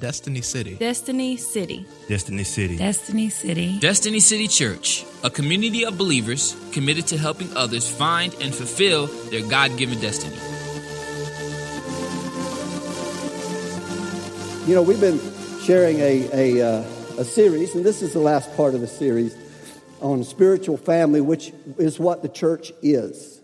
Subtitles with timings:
[0.00, 0.74] Destiny City.
[0.74, 1.86] Destiny City.
[2.08, 2.76] Destiny City.
[2.76, 3.78] Destiny City.
[3.78, 9.46] Destiny City Church, a community of believers committed to helping others find and fulfill their
[9.48, 10.36] God given destiny.
[14.68, 15.20] You know, we've been
[15.62, 16.82] sharing a, a, uh,
[17.18, 19.34] a series, and this is the last part of the series
[20.00, 23.40] on spiritual family, which is what the church is.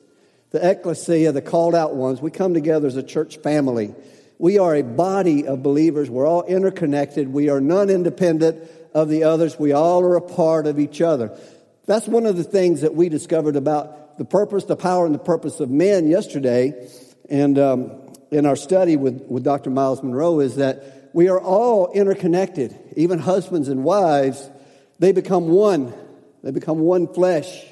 [0.51, 3.95] The ecclesia, the called out ones, we come together as a church family.
[4.43, 6.11] We are a body of believers.
[6.11, 7.33] We're all interconnected.
[7.33, 9.57] We are none independent of the others.
[9.57, 11.39] We all are a part of each other.
[11.87, 15.21] That's one of the things that we discovered about the purpose, the power, and the
[15.21, 16.89] purpose of men yesterday.
[17.31, 17.93] And um,
[18.33, 19.71] in our study with, with Dr.
[19.71, 22.77] Miles Monroe, is that we are all interconnected.
[22.97, 24.51] Even husbands and wives,
[24.99, 25.95] they become one.
[26.43, 27.65] They become one flesh.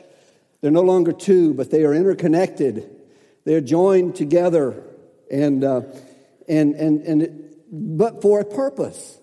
[0.60, 2.88] They're no longer two, but they are interconnected.
[3.44, 4.84] They're joined together.
[5.32, 5.80] And uh,
[6.50, 9.18] and, and, and, but for a purpose.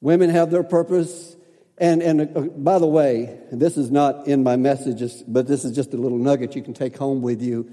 [0.00, 1.36] Women have their purpose.
[1.78, 5.74] And, and uh, by the way, this is not in my messages, but this is
[5.74, 7.70] just a little nugget you can take home with you.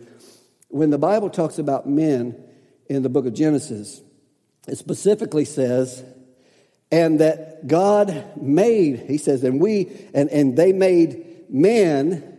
[0.69, 2.35] When the Bible talks about men
[2.87, 4.01] in the book of Genesis,
[4.67, 6.03] it specifically says,
[6.91, 12.37] and that God made, he says, and we, and, and they made men,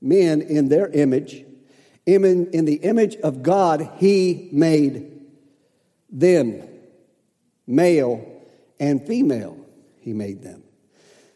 [0.00, 1.44] men in their image,
[2.06, 5.13] in, in the image of God, he made
[6.14, 6.66] them,
[7.66, 8.24] male
[8.78, 9.58] and female,
[10.00, 10.62] he made them.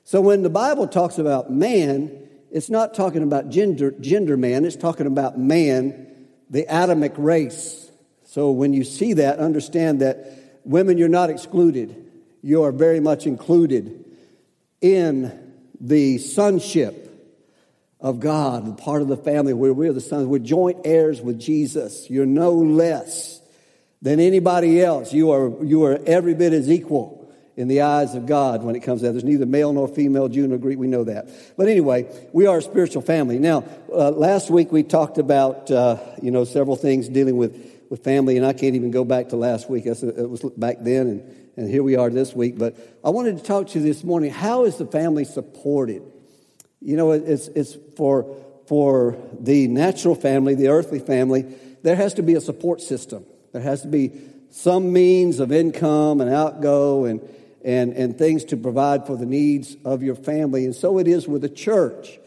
[0.04, 4.76] So when the Bible talks about man, it's not talking about gender, gender man, it's
[4.76, 6.06] talking about man,
[6.48, 7.90] the Adamic race.
[8.24, 12.10] So when you see that, understand that women, you're not excluded.
[12.40, 14.04] You are very much included
[14.80, 17.04] in the sonship
[18.00, 20.26] of God, part of the family where we're the sons.
[20.26, 22.08] We're joint heirs with Jesus.
[22.08, 23.40] You're no less
[24.02, 25.12] than anybody else.
[25.12, 27.18] You are, you are every bit as equal
[27.56, 29.12] in the eyes of God when it comes to that.
[29.12, 30.78] There's neither male nor female, Jew nor Greek.
[30.78, 31.28] We know that.
[31.56, 33.38] But anyway, we are a spiritual family.
[33.38, 38.04] Now, uh, last week we talked about, uh, you know, several things dealing with, with
[38.04, 39.86] family, and I can't even go back to last week.
[39.86, 42.56] it was back then, and, and here we are this week.
[42.56, 44.30] But I wanted to talk to you this morning.
[44.30, 46.02] How is the family supported?
[46.80, 48.36] You know, it's, it's for,
[48.68, 53.24] for the natural family, the earthly family, there has to be a support system.
[53.52, 54.12] There has to be
[54.50, 57.20] some means of income and outgo and,
[57.64, 60.64] and, and things to provide for the needs of your family.
[60.64, 62.18] And so it is with the church.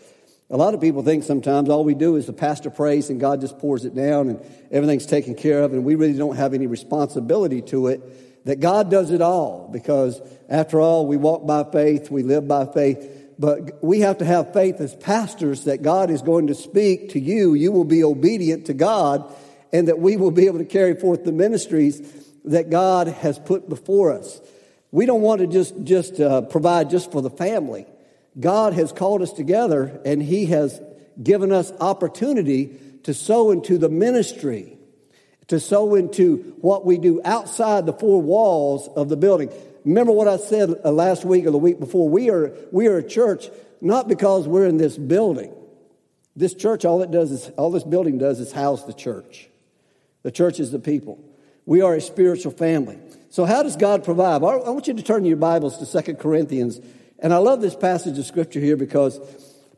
[0.49, 3.39] A lot of people think sometimes all we do is the pastor prays and God
[3.39, 4.39] just pours it down and
[4.69, 8.45] everything's taken care of and we really don't have any responsibility to it.
[8.45, 12.65] That God does it all because after all, we walk by faith, we live by
[12.65, 13.07] faith.
[13.39, 17.19] But we have to have faith as pastors that God is going to speak to
[17.19, 17.53] you.
[17.53, 19.33] You will be obedient to God
[19.73, 22.01] and that we will be able to carry forth the ministries
[22.45, 24.41] that God has put before us.
[24.91, 27.85] We don't want to just, just uh, provide just for the family.
[28.39, 30.81] God has called us together and He has
[31.21, 34.77] given us opportunity to sow into the ministry,
[35.47, 39.51] to sow into what we do outside the four walls of the building.
[39.85, 42.07] Remember what I said uh, last week or the week before?
[42.07, 43.49] We are, we are a church
[43.81, 45.53] not because we're in this building.
[46.35, 49.49] This church, all it does is, all this building does is house the church.
[50.23, 51.23] The church is the people.
[51.65, 52.99] We are a spiritual family.
[53.29, 54.43] So, how does God provide?
[54.43, 56.79] I want you to turn your Bibles to Second Corinthians.
[57.19, 59.19] And I love this passage of scripture here because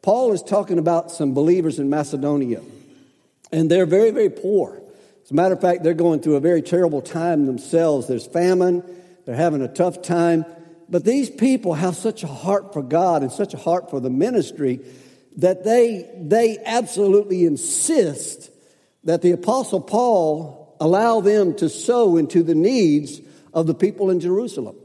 [0.01, 2.61] Paul is talking about some believers in Macedonia.
[3.51, 4.81] And they're very, very poor.
[5.23, 8.07] As a matter of fact, they're going through a very terrible time themselves.
[8.07, 8.83] There's famine,
[9.25, 10.45] they're having a tough time.
[10.89, 14.09] But these people have such a heart for God and such a heart for the
[14.09, 14.79] ministry
[15.37, 18.49] that they, they absolutely insist
[19.03, 23.22] that the Apostle Paul allow them to sow into the needs
[23.53, 24.75] of the people in Jerusalem.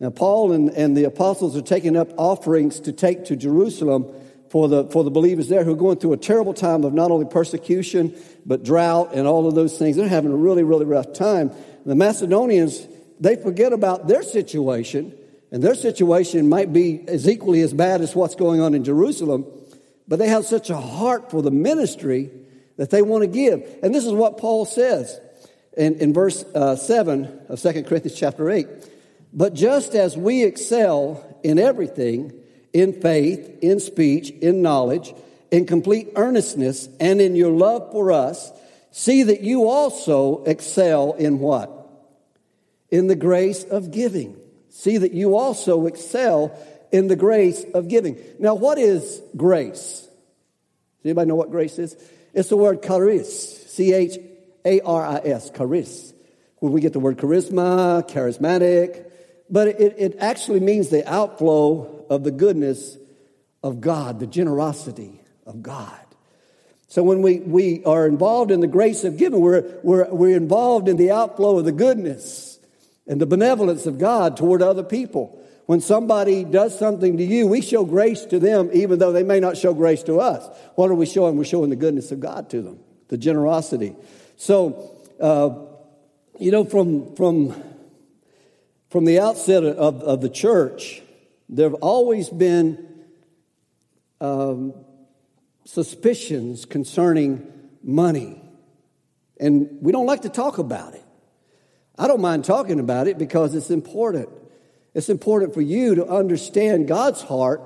[0.00, 4.12] Now, Paul and, and the apostles are taking up offerings to take to Jerusalem
[4.50, 7.10] for the, for the believers there who are going through a terrible time of not
[7.10, 8.14] only persecution,
[8.46, 9.96] but drought and all of those things.
[9.96, 11.52] They're having a really, really rough time.
[11.86, 12.86] The Macedonians,
[13.20, 15.16] they forget about their situation,
[15.50, 19.46] and their situation might be as equally as bad as what's going on in Jerusalem,
[20.06, 22.30] but they have such a heart for the ministry
[22.76, 23.78] that they want to give.
[23.82, 25.18] And this is what Paul says
[25.76, 28.66] in, in verse uh, 7 of 2 Corinthians chapter 8.
[29.32, 32.32] But just as we excel in everything,
[32.72, 35.14] in faith, in speech, in knowledge,
[35.50, 38.52] in complete earnestness, and in your love for us,
[38.90, 41.70] see that you also excel in what?
[42.90, 44.36] In the grace of giving.
[44.70, 46.56] See that you also excel
[46.92, 48.18] in the grace of giving.
[48.38, 50.00] Now, what is grace?
[50.00, 51.96] Does anybody know what grace is?
[52.34, 54.18] It's the word charis, C H
[54.64, 56.12] A R I S, charis,
[56.58, 59.10] when we get the word charisma, charismatic,
[59.48, 62.98] but it, it actually means the outflow of the goodness
[63.62, 65.98] of God, the generosity of God.
[66.88, 70.88] So when we, we are involved in the grace of giving, we're, we're, we're involved
[70.88, 72.58] in the outflow of the goodness
[73.06, 75.43] and the benevolence of God toward other people.
[75.66, 79.40] When somebody does something to you, we show grace to them even though they may
[79.40, 80.46] not show grace to us.
[80.74, 81.36] What are we showing?
[81.36, 83.96] We're showing the goodness of God to them, the generosity.
[84.36, 85.50] So, uh,
[86.38, 87.54] you know, from, from,
[88.90, 91.00] from the outset of, of the church,
[91.48, 92.86] there have always been
[94.20, 94.74] um,
[95.64, 97.50] suspicions concerning
[97.82, 98.40] money.
[99.40, 101.04] And we don't like to talk about it.
[101.98, 104.28] I don't mind talking about it because it's important.
[104.94, 107.62] It's important for you to understand God's heart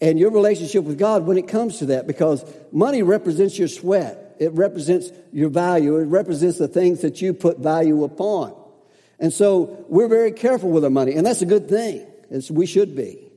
[0.00, 4.36] and your relationship with God when it comes to that because money represents your sweat.
[4.40, 5.96] It represents your value.
[5.98, 8.54] It represents the things that you put value upon.
[9.18, 12.06] And so we're very careful with our money, and that's a good thing.
[12.30, 13.30] It's, we should be.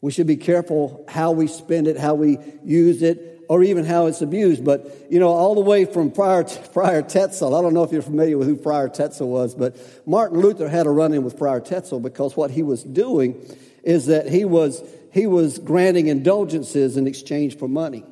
[0.00, 4.06] We should be careful how we spend it, how we use it, or even how
[4.06, 4.64] it's abused.
[4.64, 8.02] But, you know, all the way from Friar, Friar Tetzel, I don't know if you're
[8.02, 9.76] familiar with who Friar Tetzel was, but
[10.06, 13.40] Martin Luther had a run in with Friar Tetzel because what he was doing
[13.82, 14.82] is that he was,
[15.12, 18.04] he was granting indulgences in exchange for money.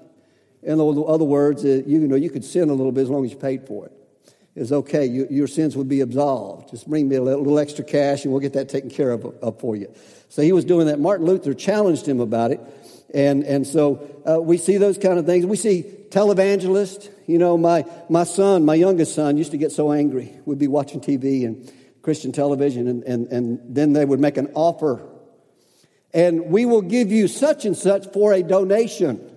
[0.63, 3.33] In other words, uh, you know, you could sin a little bit as long as
[3.33, 3.93] you paid for it.
[4.55, 5.07] It's okay.
[5.07, 6.71] You, your sins would be absolved.
[6.71, 9.25] Just bring me a little, little extra cash and we'll get that taken care of,
[9.25, 9.93] of, for you.
[10.29, 11.01] So he was doing that.
[11.01, 12.61] Martin Luther challenged him about it.
[13.15, 15.45] And, and so uh, we see those kind of things.
[15.45, 17.11] We see televangelists.
[17.27, 20.33] You know, my, my son, my youngest son, used to get so angry.
[20.45, 21.71] We'd be watching TV and
[22.03, 25.09] Christian television, and, and, and then they would make an offer.
[26.13, 29.31] And we will give you such and such for a donation.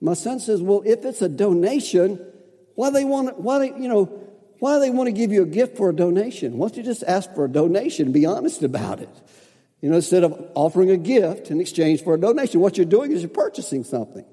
[0.00, 2.24] My son says, Well, if it's a donation,
[2.74, 4.04] why they want why they, you know,
[4.60, 6.58] why do they want to give you a gift for a donation?
[6.58, 8.12] Why don't you just ask for a donation?
[8.12, 9.08] Be honest about it.
[9.80, 13.12] You know, instead of offering a gift in exchange for a donation, what you're doing
[13.12, 14.24] is you're purchasing something.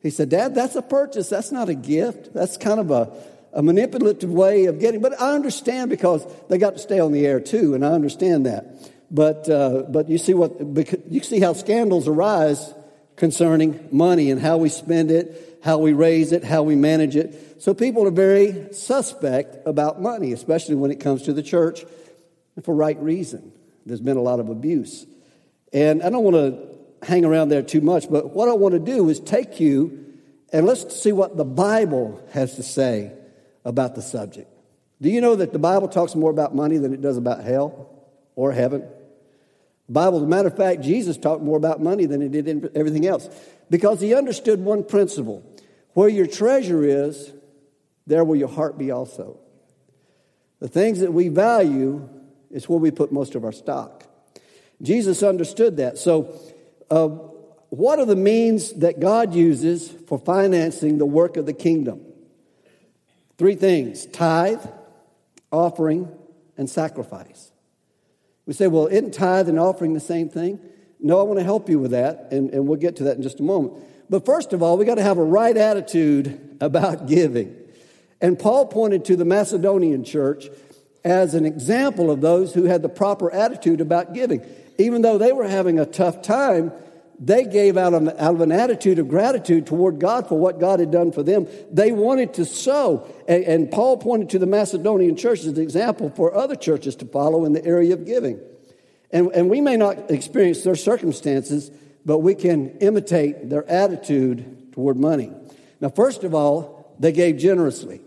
[0.00, 1.28] He said, Dad, that's a purchase.
[1.28, 2.32] That's not a gift.
[2.32, 3.12] That's kind of a,
[3.52, 5.02] a manipulative way of getting.
[5.02, 8.46] But I understand because they got to stay on the air too, and I understand
[8.46, 8.66] that.
[9.10, 10.60] But uh, but you see what
[11.10, 12.74] you see how scandals arise
[13.16, 17.62] concerning money and how we spend it, how we raise it, how we manage it.
[17.62, 21.84] So people are very suspect about money, especially when it comes to the church,
[22.62, 23.52] for right reason.
[23.86, 25.06] There's been a lot of abuse.
[25.72, 28.80] And I don't want to hang around there too much, but what I want to
[28.80, 30.04] do is take you
[30.52, 33.12] and let's see what the Bible has to say
[33.64, 34.50] about the subject.
[35.00, 37.90] Do you know that the Bible talks more about money than it does about hell
[38.34, 38.86] or heaven?
[39.88, 43.06] Bible, as a matter of fact, Jesus talked more about money than he did everything
[43.06, 43.28] else
[43.70, 45.44] because he understood one principle
[45.94, 47.32] where your treasure is,
[48.06, 49.38] there will your heart be also.
[50.60, 52.08] The things that we value
[52.56, 54.04] is where we put most of our stock.
[54.80, 55.98] Jesus understood that.
[55.98, 56.34] So,
[56.90, 57.08] uh,
[57.68, 62.00] what are the means that God uses for financing the work of the kingdom?
[63.36, 64.64] Three things tithe,
[65.52, 66.08] offering,
[66.56, 67.52] and sacrifice.
[68.46, 70.58] We say, well, isn't tithe and offering the same thing?
[70.98, 73.22] No, I want to help you with that, and, and we'll get to that in
[73.22, 73.74] just a moment.
[74.08, 77.54] But first of all, we got to have a right attitude about giving.
[78.20, 80.46] And Paul pointed to the Macedonian church
[81.06, 84.44] as an example of those who had the proper attitude about giving.
[84.76, 86.72] Even though they were having a tough time,
[87.18, 90.80] they gave out of, out of an attitude of gratitude toward God for what God
[90.80, 91.46] had done for them.
[91.70, 93.08] They wanted to sow.
[93.28, 97.06] And, and Paul pointed to the Macedonian church as an example for other churches to
[97.06, 98.40] follow in the area of giving.
[99.12, 101.70] And, and we may not experience their circumstances,
[102.04, 105.32] but we can imitate their attitude toward money.
[105.80, 108.00] Now, first of all, they gave generously.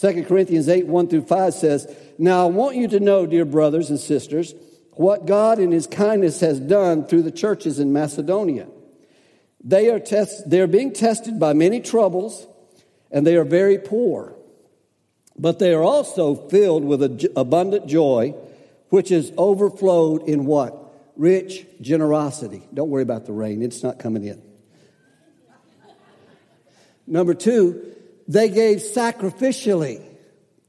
[0.00, 3.90] 2 Corinthians 8, 1 through 5 says, Now I want you to know, dear brothers
[3.90, 4.54] and sisters,
[4.92, 8.68] what God in his kindness has done through the churches in Macedonia.
[9.64, 12.46] They are, test, they are being tested by many troubles,
[13.10, 14.36] and they are very poor.
[15.36, 18.36] But they are also filled with abundant joy,
[18.90, 20.78] which is overflowed in what?
[21.16, 22.62] Rich generosity.
[22.72, 24.40] Don't worry about the rain, it's not coming in.
[27.04, 27.96] Number two,
[28.28, 30.04] they gave sacrificially.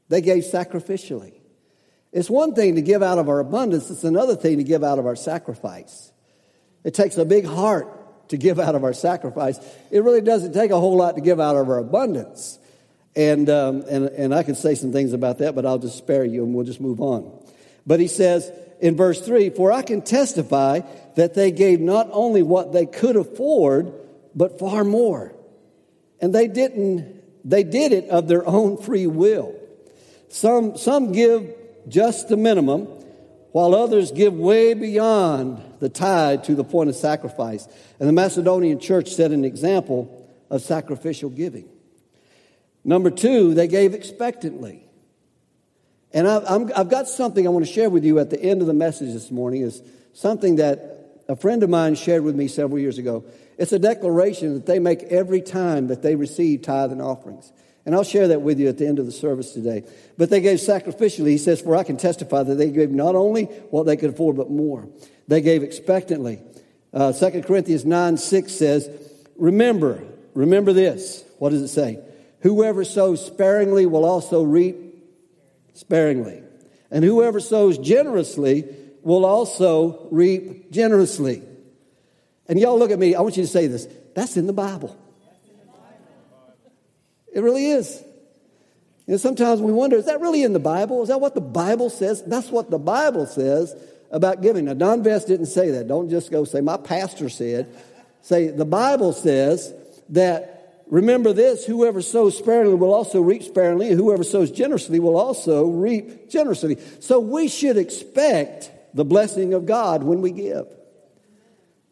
[0.09, 1.32] They gave sacrificially.
[2.13, 4.99] It's one thing to give out of our abundance, it's another thing to give out
[4.99, 6.11] of our sacrifice.
[6.83, 9.59] It takes a big heart to give out of our sacrifice.
[9.91, 12.59] It really doesn't take a whole lot to give out of our abundance.
[13.15, 16.23] And, um, and, and I can say some things about that, but I'll just spare
[16.23, 17.31] you and we'll just move on.
[17.85, 20.81] But he says in verse 3 For I can testify
[21.15, 23.93] that they gave not only what they could afford,
[24.35, 25.33] but far more.
[26.21, 29.55] And they didn't they did it of their own free will.
[30.29, 31.53] Some, some give
[31.87, 32.87] just the minimum,
[33.51, 37.67] while others give way beyond the tithe to the point of sacrifice.
[37.99, 41.69] And the Macedonian church set an example of sacrificial giving.
[42.83, 44.83] Number two, they gave expectantly.
[46.11, 48.61] And I've, i have got something I want to share with you at the end
[48.61, 49.81] of the message this morning is
[50.13, 50.93] something that
[51.27, 53.23] a friend of mine shared with me several years ago.
[53.57, 57.51] It's a declaration that they make every time that they receive tithe and offerings.
[57.85, 59.83] And I'll share that with you at the end of the service today.
[60.17, 61.29] But they gave sacrificially.
[61.29, 64.37] He says, For I can testify that they gave not only what they could afford,
[64.37, 64.87] but more.
[65.27, 66.41] They gave expectantly.
[66.93, 68.89] Uh, 2 Corinthians 9 6 says,
[69.35, 71.23] Remember, remember this.
[71.39, 71.99] What does it say?
[72.41, 74.77] Whoever sows sparingly will also reap
[75.73, 76.43] sparingly.
[76.91, 78.65] And whoever sows generously
[79.01, 81.41] will also reap generously.
[82.47, 83.87] And y'all look at me, I want you to say this.
[84.15, 84.97] That's in the Bible.
[87.33, 88.03] It really is.
[89.07, 91.01] You know, sometimes we wonder, is that really in the Bible?
[91.01, 92.23] Is that what the Bible says?
[92.23, 93.75] That's what the Bible says
[94.11, 94.65] about giving.
[94.65, 95.87] Now, Don Vess didn't say that.
[95.87, 97.75] Don't just go say, my pastor said.
[98.21, 99.73] Say, the Bible says
[100.09, 105.17] that, remember this, whoever sows sparingly will also reap sparingly, and whoever sows generously will
[105.17, 106.77] also reap generously.
[107.01, 110.67] So we should expect the blessing of God when we give.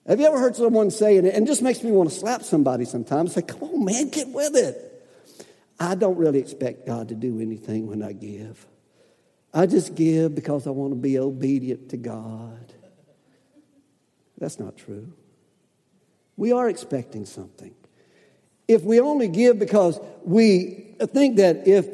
[0.08, 2.86] Have you ever heard someone say, and it just makes me want to slap somebody
[2.86, 4.88] sometimes, say, come on, man, get with it.
[5.82, 8.68] I don't really expect God to do anything when I give.
[9.52, 12.72] I just give because I want to be obedient to God.
[14.38, 15.12] That's not true.
[16.38, 17.74] We are expecting something.
[18.68, 21.88] If we only give because we think that if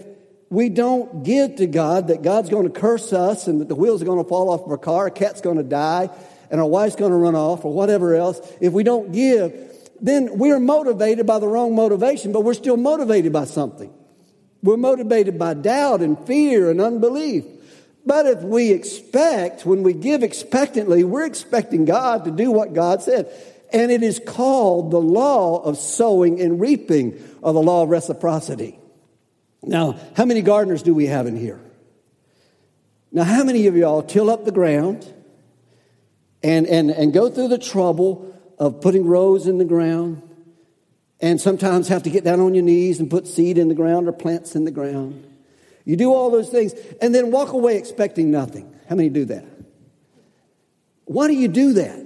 [0.49, 4.01] we don't give to God, that God's going to curse us and that the wheels
[4.01, 6.09] are going to fall off of our car, a cat's going to die,
[6.51, 9.53] and our wife's going to run off, or whatever else, if we don't give,
[10.01, 13.93] then we're motivated by the wrong motivation, but we're still motivated by something.
[14.63, 17.45] We're motivated by doubt and fear and unbelief.
[18.05, 23.01] But if we expect, when we give expectantly, we're expecting God to do what God
[23.01, 23.29] said.
[23.73, 28.79] And it is called the law of sowing and reaping, or the law of reciprocity.
[29.61, 31.59] Now, how many gardeners do we have in here?
[33.11, 35.05] Now, how many of y'all till up the ground
[36.43, 40.21] and, and, and go through the trouble of putting rows in the ground
[41.19, 44.07] and sometimes have to get down on your knees and put seed in the ground
[44.07, 45.25] or plants in the ground.
[45.85, 48.73] You do all those things and then walk away expecting nothing.
[48.89, 49.45] How many do that?
[51.05, 52.05] Why do you do that?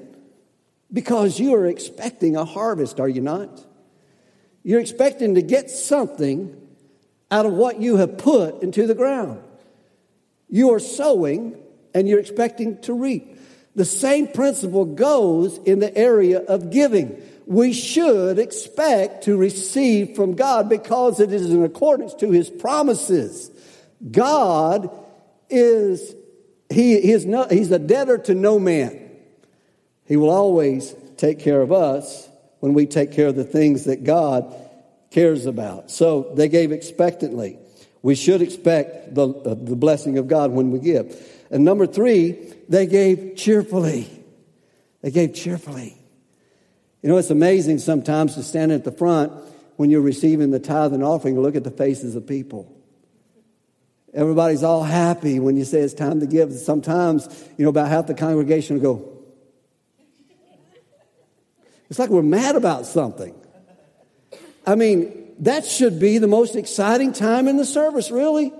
[0.94, 3.66] Because you are expecting a harvest, are you not?
[4.64, 6.56] You're expecting to get something
[7.32, 9.42] out of what you have put into the ground.
[10.50, 11.58] You are sowing
[11.94, 13.31] and you're expecting to reap.
[13.76, 17.22] The same principle goes in the area of giving.
[17.46, 23.50] We should expect to receive from God because it is in accordance to his promises.
[24.10, 24.90] God
[25.50, 26.16] is,
[26.70, 29.10] he, he is no, he's a debtor to no man.
[30.06, 34.04] He will always take care of us when we take care of the things that
[34.04, 34.54] God
[35.12, 35.92] cares about.
[35.92, 37.58] So they gave expectantly.
[38.02, 41.16] We should expect the, uh, the blessing of God when we give.
[41.52, 44.10] And number three, they gave cheerfully.
[45.02, 45.98] They gave cheerfully.
[47.02, 49.34] You know, it's amazing sometimes to stand at the front
[49.76, 52.78] when you're receiving the tithe and offering look at the faces of people.
[54.14, 56.52] Everybody's all happy when you say it's time to give.
[56.54, 57.28] Sometimes,
[57.58, 59.18] you know, about half the congregation will go,
[61.90, 63.36] it's like we're mad about something.
[64.66, 68.54] I mean, that should be the most exciting time in the service, really.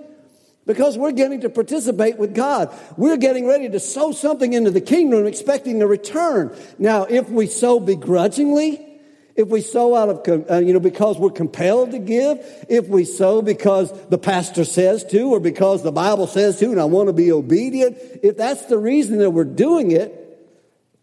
[0.64, 2.72] Because we're getting to participate with God.
[2.96, 6.56] We're getting ready to sow something into the kingdom expecting a return.
[6.78, 8.92] Now, if we sow begrudgingly,
[9.34, 12.38] if we sow out of, uh, you know, because we're compelled to give,
[12.68, 16.80] if we sow because the pastor says to or because the Bible says to and
[16.80, 20.18] I want to be obedient, if that's the reason that we're doing it,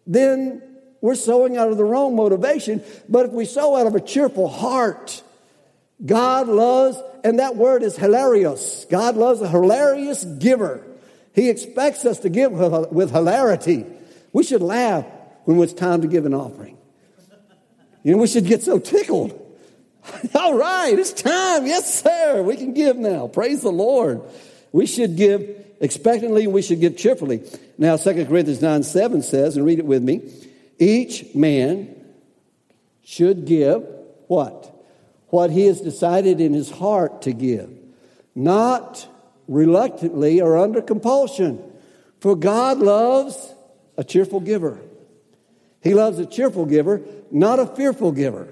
[0.05, 0.61] then
[1.01, 2.83] we're sowing out of the wrong motivation.
[3.07, 5.23] But if we sow out of a cheerful heart,
[6.06, 8.86] God loves and that word is hilarious.
[8.89, 10.86] God loves a hilarious giver.
[11.34, 13.86] He expects us to give with hilarity.
[14.32, 15.06] We should laugh
[15.46, 16.77] when it's time to give an offering.
[18.03, 19.36] You know, we should get so tickled.
[20.36, 21.65] All right, it's time.
[21.65, 22.41] Yes, sir.
[22.41, 23.27] We can give now.
[23.27, 24.22] Praise the Lord.
[24.72, 27.41] We should give expectantly we should give cheerfully.
[27.77, 30.22] Now, 2 Corinthians 9 7 says, and read it with me
[30.79, 31.94] each man
[33.03, 33.86] should give
[34.27, 34.74] what?
[35.29, 37.69] What he has decided in his heart to give,
[38.36, 39.07] not
[39.48, 41.62] reluctantly or under compulsion.
[42.19, 43.53] For God loves
[43.98, 44.79] a cheerful giver.
[45.81, 48.48] He loves a cheerful giver, not a fearful giver,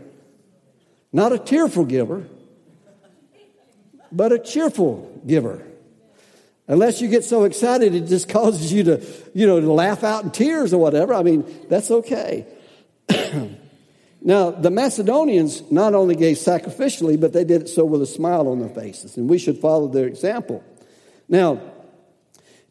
[1.12, 2.28] not a tearful giver,
[4.12, 5.64] but a cheerful giver.
[6.68, 10.24] Unless you get so excited it just causes you to, you know, to laugh out
[10.24, 11.14] in tears or whatever.
[11.14, 12.46] I mean, that's okay.
[14.22, 18.48] now, the Macedonians not only gave sacrificially, but they did it so with a smile
[18.48, 20.64] on their faces, and we should follow their example.
[21.30, 21.62] Now,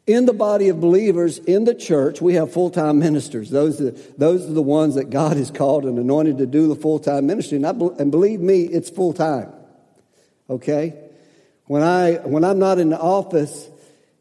[0.05, 3.49] in the body of believers in the church, we have full time ministers.
[3.49, 6.75] Those are, those are the ones that God has called and anointed to do the
[6.75, 7.57] full time ministry.
[7.57, 9.51] And, I, and believe me, it's full time.
[10.49, 10.97] Okay?
[11.65, 13.69] When, I, when I'm not in the office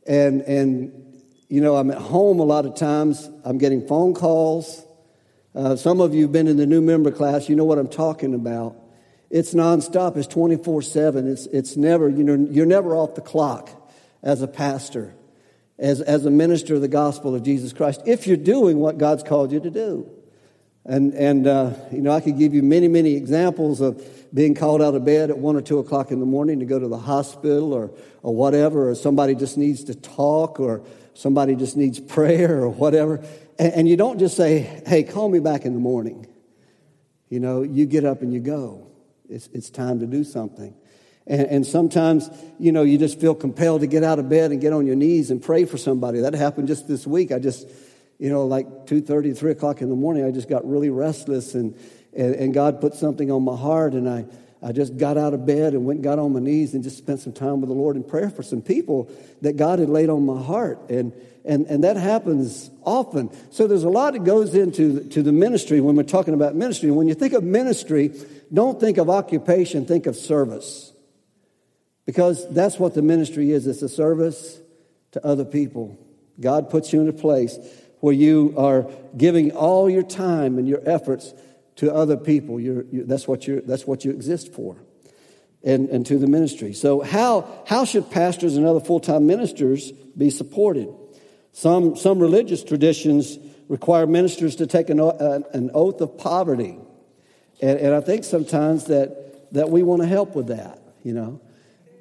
[0.06, 4.85] and, and, you know, I'm at home a lot of times, I'm getting phone calls.
[5.56, 7.88] Uh, some of you have been in the new member class, you know what I'm
[7.88, 8.76] talking about.
[9.30, 11.26] It's nonstop, it's 24 7.
[11.26, 13.70] It's, it's never, you know, you're never off the clock
[14.22, 15.14] as a pastor
[15.78, 19.22] as, as a minister of the gospel of Jesus Christ if you're doing what God's
[19.22, 20.10] called you to do.
[20.84, 24.82] And, and uh, you know, I could give you many, many examples of being called
[24.82, 26.98] out of bed at one or two o'clock in the morning to go to the
[26.98, 27.90] hospital or,
[28.22, 30.82] or whatever, or somebody just needs to talk or
[31.14, 33.24] somebody just needs prayer or whatever.
[33.58, 36.26] And, and you don't just say, hey, call me back in the morning.
[37.28, 38.86] You know, you get up and you go.
[39.28, 40.74] It's, it's time to do something.
[41.26, 44.60] And, and, sometimes, you know, you just feel compelled to get out of bed and
[44.60, 46.20] get on your knees and pray for somebody.
[46.20, 47.32] That happened just this week.
[47.32, 47.68] I just,
[48.18, 51.76] you know, like 2.30, 3 o'clock in the morning, I just got really restless and,
[52.12, 54.26] and, and God put something on my heart and I,
[54.62, 56.96] I just got out of bed and went and got on my knees and just
[56.96, 59.10] spent some time with the Lord in prayer for some people
[59.42, 60.88] that God had laid on my heart.
[60.88, 61.12] And,
[61.44, 63.30] and, and that happens often.
[63.50, 66.90] So there's a lot that goes into to the ministry when we're talking about ministry.
[66.90, 68.12] When you think of ministry,
[68.52, 70.92] don't think of occupation, think of service.
[72.06, 74.60] Because that's what the ministry is it's a service
[75.12, 75.98] to other people.
[76.40, 77.58] God puts you in a place
[78.00, 78.86] where you are
[79.16, 81.34] giving all your time and your efforts
[81.76, 82.60] to other people.
[82.60, 84.76] You're, you, that's, what you that's what you exist for.
[85.62, 86.74] And, and to the ministry.
[86.74, 90.94] So, how, how should pastors and other full time ministers be supported?
[91.52, 96.78] Some, some religious traditions require ministers to take an, an oath of poverty.
[97.60, 101.40] And, and I think sometimes that, that we want to help with that, you know.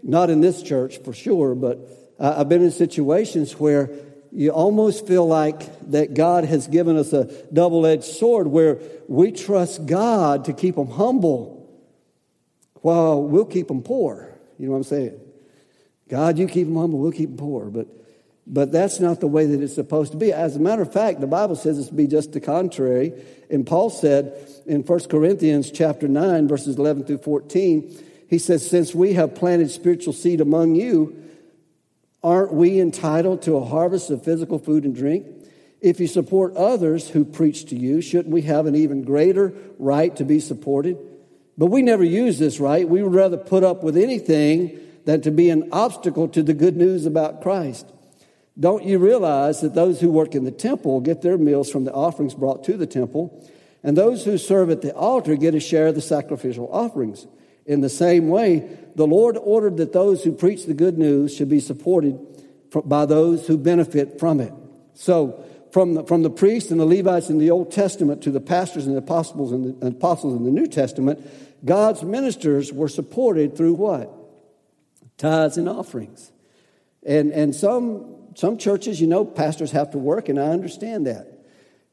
[0.03, 1.79] Not in this church for sure, but
[2.19, 3.89] I've been in situations where
[4.35, 9.31] you almost feel like that God has given us a double edged sword where we
[9.31, 11.55] trust God to keep them humble
[12.81, 14.37] while we'll keep them poor.
[14.59, 15.19] You know what I'm saying?
[16.09, 17.67] God, you keep them humble, we'll keep them poor.
[17.67, 17.87] But,
[18.45, 20.33] but that's not the way that it's supposed to be.
[20.33, 23.13] As a matter of fact, the Bible says it's to be just the contrary.
[23.49, 24.33] And Paul said
[24.65, 29.71] in 1 Corinthians chapter 9, verses 11 through 14, he says, Since we have planted
[29.71, 31.24] spiritual seed among you,
[32.25, 35.27] aren't we entitled to a harvest of physical food and drink?
[35.79, 40.13] If you support others who preach to you, shouldn't we have an even greater right
[40.15, 40.97] to be supported?
[41.55, 42.89] But we never use this right.
[42.89, 46.75] We would rather put up with anything than to be an obstacle to the good
[46.75, 47.85] news about Christ.
[48.59, 51.93] Don't you realize that those who work in the temple get their meals from the
[51.93, 53.47] offerings brought to the temple,
[53.83, 57.27] and those who serve at the altar get a share of the sacrificial offerings?
[57.65, 61.49] In the same way, the Lord ordered that those who preach the good news should
[61.49, 62.19] be supported
[62.85, 64.53] by those who benefit from it.
[64.93, 68.39] So, from the, from the priests and the Levites in the Old Testament to the
[68.39, 71.29] pastors and the apostles in the, apostles in the New Testament,
[71.65, 74.09] God's ministers were supported through what?
[75.17, 76.31] Tithes and offerings.
[77.05, 81.27] And, and some, some churches, you know, pastors have to work, and I understand that.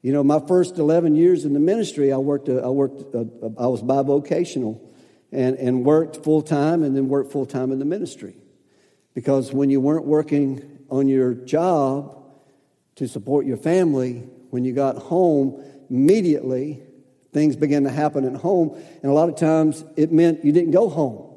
[0.00, 3.82] You know, my first 11 years in the ministry, I worked, I worked, I was
[3.82, 4.80] bivocational
[5.33, 8.37] and, and worked full time and then worked full time in the ministry.
[9.14, 12.23] Because when you weren't working on your job
[12.97, 16.83] to support your family, when you got home, immediately
[17.33, 18.79] things began to happen at home.
[19.03, 21.31] And a lot of times it meant you didn't go home.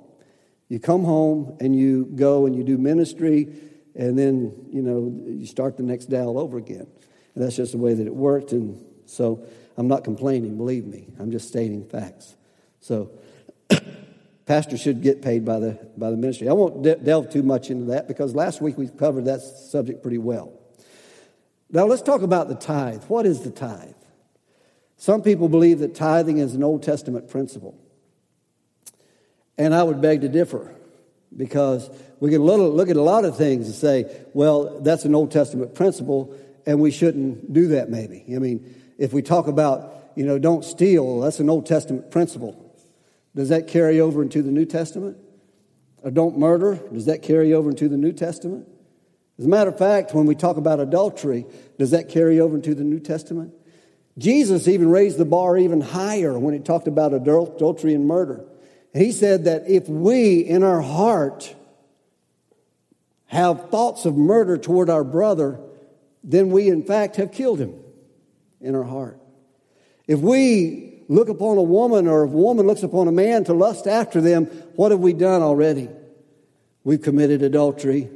[0.67, 3.53] You come home and you go and you do ministry,
[3.93, 6.87] and then, you know, you start the next day all over again.
[7.33, 8.51] And that's just the way that it worked.
[8.51, 9.45] And so
[9.77, 11.07] I'm not complaining, believe me.
[11.19, 12.35] I'm just stating facts.
[12.81, 13.11] So,
[14.45, 16.47] Pastor should get paid by the, by the ministry.
[16.47, 20.03] I won't de- delve too much into that because last week we covered that subject
[20.03, 20.53] pretty well.
[21.71, 23.03] Now let's talk about the tithe.
[23.05, 23.95] What is the tithe?
[24.97, 27.77] Some people believe that tithing is an Old Testament principle.
[29.57, 30.75] And I would beg to differ
[31.35, 35.31] because we can look at a lot of things and say, well, that's an Old
[35.31, 38.23] Testament principle and we shouldn't do that maybe.
[38.33, 42.64] I mean, if we talk about, you know, don't steal, that's an Old Testament principle.
[43.35, 45.17] Does that carry over into the New Testament?
[46.03, 48.67] Or don't murder, does that carry over into the New Testament?
[49.37, 51.45] As a matter of fact, when we talk about adultery,
[51.77, 53.53] does that carry over into the New Testament?
[54.17, 58.45] Jesus even raised the bar even higher when he talked about adultery and murder.
[58.93, 61.53] He said that if we in our heart
[63.25, 65.59] have thoughts of murder toward our brother,
[66.23, 67.73] then we in fact have killed him
[68.61, 69.19] in our heart.
[70.07, 73.87] If we look upon a woman or a woman looks upon a man to lust
[73.87, 75.89] after them, what have we done already?
[76.83, 78.09] We've committed adultery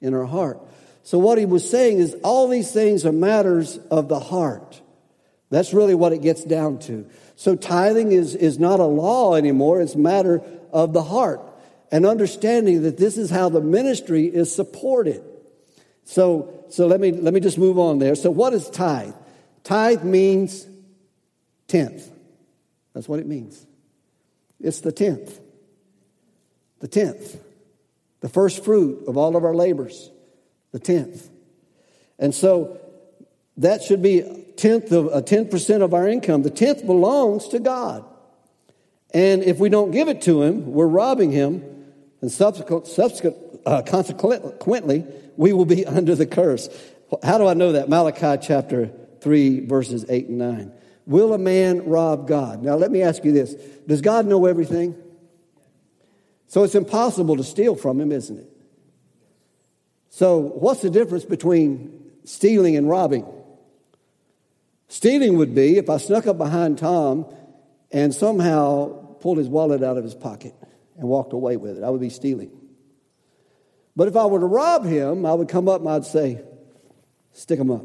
[0.00, 0.60] in our heart.
[1.02, 4.80] So, what he was saying is all these things are matters of the heart.
[5.50, 7.08] That's really what it gets down to.
[7.36, 11.40] So, tithing is, is not a law anymore, it's a matter of the heart
[11.90, 15.22] and understanding that this is how the ministry is supported.
[16.04, 18.14] So, so let, me, let me just move on there.
[18.14, 19.14] So, what is tithe?
[19.64, 20.66] Tithe means
[21.68, 22.10] tenth.
[22.94, 23.64] That's what it means.
[24.60, 25.38] It's the tenth.
[26.80, 27.38] The tenth.
[28.20, 30.10] The first fruit of all of our labors.
[30.72, 31.30] The tenth.
[32.18, 32.80] And so
[33.58, 36.42] that should be a tenth of a ten percent of our income.
[36.42, 38.04] The tenth belongs to God.
[39.14, 41.62] And if we don't give it to him, we're robbing him,
[42.20, 45.04] and subsequent, subsequent uh, consequently,
[45.36, 46.68] we will be under the curse.
[47.22, 47.88] How do I know that?
[47.88, 50.72] Malachi chapter 3, verses 8 and 9.
[51.08, 52.62] Will a man rob God?
[52.62, 53.54] Now, let me ask you this
[53.86, 54.94] Does God know everything?
[56.46, 58.50] So it's impossible to steal from him, isn't it?
[60.10, 63.26] So, what's the difference between stealing and robbing?
[64.88, 67.26] Stealing would be if I snuck up behind Tom
[67.90, 68.88] and somehow
[69.20, 70.54] pulled his wallet out of his pocket
[70.98, 71.84] and walked away with it.
[71.84, 72.50] I would be stealing.
[73.96, 76.42] But if I were to rob him, I would come up and I'd say,
[77.32, 77.84] Stick him up.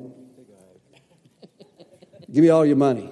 [2.33, 3.11] Give me all your money.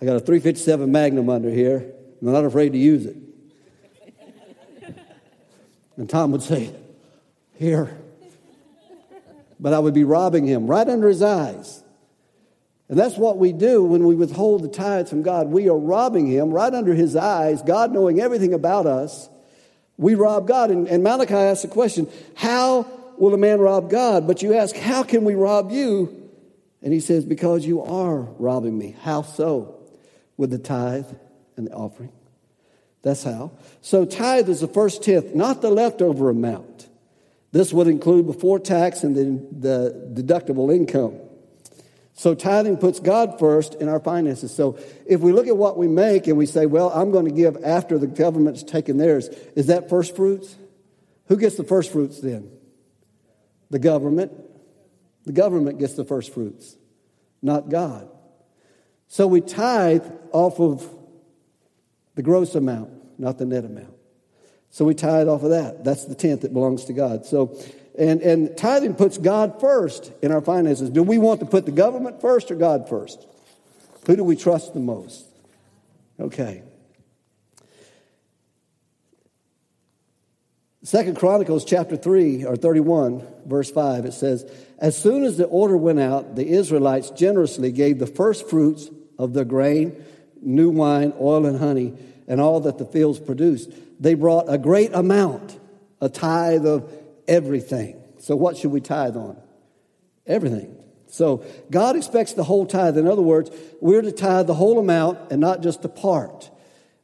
[0.00, 1.92] I got a 357 Magnum under here.
[2.22, 3.16] I'm not afraid to use it.
[5.98, 6.72] And Tom would say,
[7.58, 7.98] Here.
[9.60, 11.82] But I would be robbing him right under his eyes.
[12.88, 15.48] And that's what we do when we withhold the tithes from God.
[15.48, 19.28] We are robbing him right under his eyes, God knowing everything about us.
[19.98, 20.70] We rob God.
[20.70, 22.86] And, and Malachi asks the question, How
[23.18, 24.26] will a man rob God?
[24.26, 26.27] But you ask, How can we rob you?
[26.82, 28.96] And he says, Because you are robbing me.
[29.02, 29.74] How so?
[30.36, 31.06] With the tithe
[31.56, 32.12] and the offering.
[33.02, 33.52] That's how.
[33.80, 36.88] So tithe is the first tenth, not the leftover amount.
[37.52, 41.18] This would include before tax and the, the deductible income.
[42.18, 44.52] So tithing puts God first in our finances.
[44.52, 47.30] So if we look at what we make and we say, well, I'm going to
[47.30, 50.56] give after the government's taken theirs, is that first fruits?
[51.28, 52.50] Who gets the first fruits then?
[53.70, 54.32] The government.
[55.28, 56.74] The government gets the first fruits,
[57.42, 58.08] not God.
[59.08, 60.88] So we tithe off of
[62.14, 63.92] the gross amount, not the net amount.
[64.70, 65.84] So we tithe off of that.
[65.84, 67.26] That's the tenth that belongs to God.
[67.26, 67.62] So
[67.98, 70.88] and, and tithing puts God first in our finances.
[70.88, 73.26] Do we want to put the government first or God first?
[74.06, 75.26] Who do we trust the most?
[76.18, 76.62] Okay.
[80.88, 85.76] Second Chronicles chapter 3 or 31 verse 5 it says as soon as the order
[85.76, 90.02] went out the Israelites generously gave the first fruits of their grain
[90.40, 91.92] new wine oil and honey
[92.26, 93.70] and all that the fields produced
[94.00, 95.60] they brought a great amount
[96.00, 96.90] a tithe of
[97.26, 98.00] everything.
[98.18, 99.36] So, what should we tithe on?
[100.26, 100.76] Everything.
[101.06, 102.98] So, God expects the whole tithe.
[102.98, 106.50] In other words, we're to tithe the whole amount and not just the part.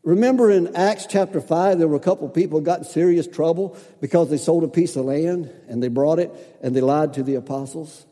[0.04, 3.76] Remember in Acts chapter 5, there were a couple of people got in serious trouble
[4.00, 6.30] because they sold a piece of land and they brought it
[6.62, 8.06] and they lied to the apostles.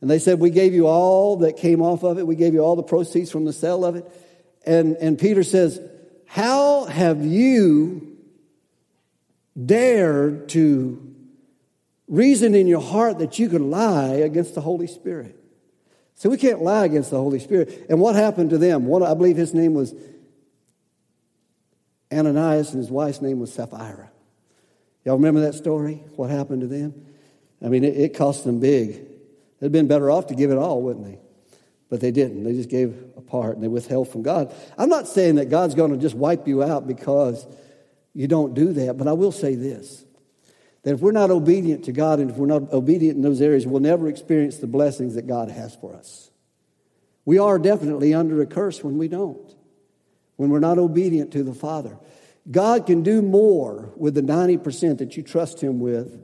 [0.00, 2.60] And they said, We gave you all that came off of it, we gave you
[2.60, 4.10] all the proceeds from the sale of it.
[4.66, 5.80] And, and Peter says,
[6.26, 8.10] How have you
[9.66, 11.10] dared to
[12.08, 15.36] reason in your heart that you could lie against the Holy Spirit.
[16.16, 17.86] So we can't lie against the Holy Spirit.
[17.88, 18.84] And what happened to them?
[18.86, 19.94] One, I believe his name was
[22.12, 24.10] Ananias and his wife's name was Sapphira.
[25.04, 26.02] Y'all remember that story?
[26.16, 27.06] What happened to them?
[27.62, 29.06] I mean, it, it cost them big.
[29.60, 31.18] They'd been better off to give it all, wouldn't they?
[31.88, 32.44] But they didn't.
[32.44, 34.54] They just gave a part and they withheld from God.
[34.78, 37.46] I'm not saying that God's going to just wipe you out because
[38.14, 40.04] you don't do that, but I will say this
[40.82, 43.66] that if we're not obedient to God and if we're not obedient in those areas,
[43.66, 46.30] we'll never experience the blessings that God has for us.
[47.26, 49.54] We are definitely under a curse when we don't,
[50.40, 51.98] when we're not obedient to the Father.
[52.50, 56.18] God can do more with the 90% that you trust Him with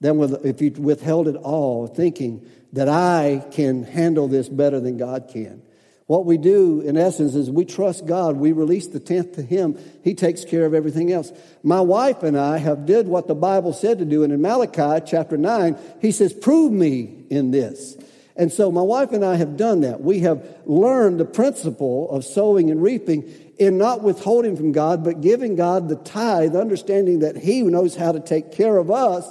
[0.00, 4.96] than with, if you withheld it all, thinking that I can handle this better than
[4.96, 5.62] God can.
[6.06, 8.36] What we do, in essence, is we trust God.
[8.36, 9.78] We release the tenth to Him.
[10.02, 11.30] He takes care of everything else.
[11.62, 14.24] My wife and I have did what the Bible said to do.
[14.24, 17.96] And in Malachi chapter 9, He says, prove me in this.
[18.36, 20.02] And so my wife and I have done that.
[20.02, 25.22] We have learned the principle of sowing and reaping in not withholding from God, but
[25.22, 29.30] giving God the tithe, understanding that He knows how to take care of us,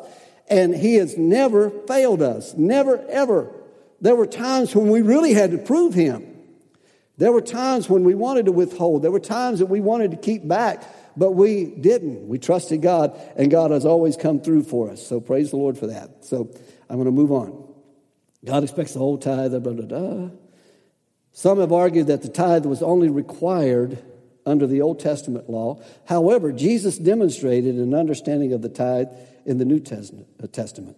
[0.50, 2.56] and He has never failed us.
[2.56, 3.52] Never, ever.
[4.02, 6.32] There were times when we really had to prove Him.
[7.18, 9.04] There were times when we wanted to withhold.
[9.04, 10.84] There were times that we wanted to keep back,
[11.16, 12.28] but we didn't.
[12.28, 15.06] We trusted God, and God has always come through for us.
[15.06, 16.26] So praise the Lord for that.
[16.26, 16.50] So
[16.90, 17.65] I'm going to move on.
[18.46, 20.30] God expects the whole tithe, blah, blah, blah.
[21.32, 24.02] Some have argued that the tithe was only required
[24.46, 25.82] under the Old Testament law.
[26.06, 29.08] However, Jesus demonstrated an understanding of the tithe
[29.46, 30.98] in the New uh, Testament.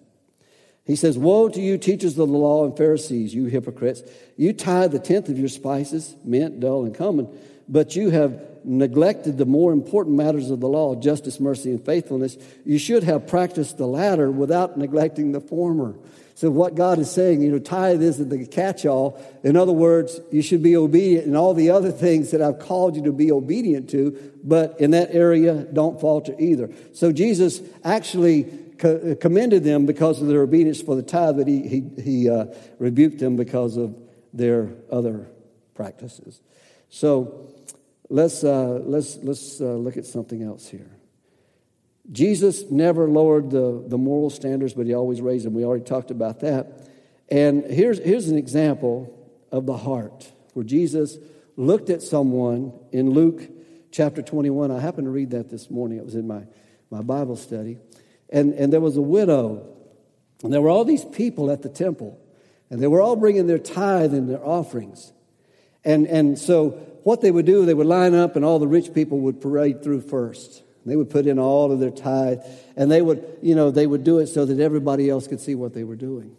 [0.86, 4.04] He says, Woe to you, teachers of the law and Pharisees, you hypocrites!
[4.36, 7.28] You tithe the tenth of your spices, mint, dill, and cumin,
[7.68, 12.38] but you have neglected the more important matters of the law, justice, mercy, and faithfulness.
[12.66, 15.96] You should have practiced the latter without neglecting the former.
[16.38, 19.20] So what God is saying, you know, tithe isn't the catch-all.
[19.44, 22.96] In other words, you should be obedient in all the other things that I've called
[22.96, 26.70] you to be obedient to, but in that area, don't falter either.
[26.94, 28.44] So Jesus actually
[28.78, 32.46] co- commended them because of their obedience for the tithe, but he, he, he uh,
[32.78, 33.98] rebuked them because of
[34.32, 35.28] their other
[35.74, 36.40] practices.
[36.90, 37.50] So
[38.12, 40.97] let's, uh, let's, let's uh, look at something else here.
[42.12, 45.54] Jesus never lowered the, the moral standards, but he always raised them.
[45.54, 46.88] We already talked about that.
[47.30, 49.14] And here's, here's an example
[49.52, 51.18] of the heart where Jesus
[51.58, 53.42] looked at someone in Luke
[53.92, 54.72] chapter 21.
[54.72, 56.44] I happened to read that this morning, it was in my,
[56.90, 57.78] my Bible study.
[58.30, 59.68] And, and there was a widow,
[60.44, 62.20] and there were all these people at the temple,
[62.70, 65.12] and they were all bringing their tithe and their offerings.
[65.84, 66.72] And, and so,
[67.04, 69.84] what they would do, they would line up, and all the rich people would parade
[69.84, 70.64] through first.
[70.88, 72.40] They would put in all of their tithe,
[72.76, 75.56] and they would, you know, they would do it so that everybody else could see
[75.56, 76.36] what they were doing.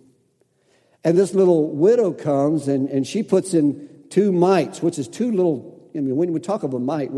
[1.05, 5.31] And this little widow comes, and, and she puts in two mites, which is two
[5.31, 7.11] little, I mean, when we talk of a mite,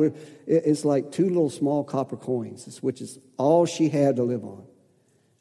[0.46, 4.64] it's like two little small copper coins, which is all she had to live on.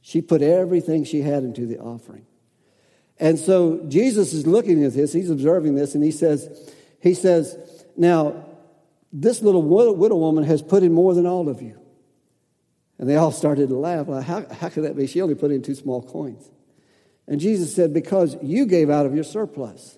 [0.01, 2.25] She put everything she had into the offering.
[3.19, 7.57] And so Jesus is looking at this, he's observing this, and he says, he says,
[7.97, 8.45] now,
[9.11, 11.78] this little widow woman has put in more than all of you.
[12.99, 14.07] And they all started to laugh.
[14.07, 15.07] Well, how, how could that be?
[15.07, 16.51] She only put in two small coins.
[17.27, 19.97] And Jesus said, Because you gave out of your surplus.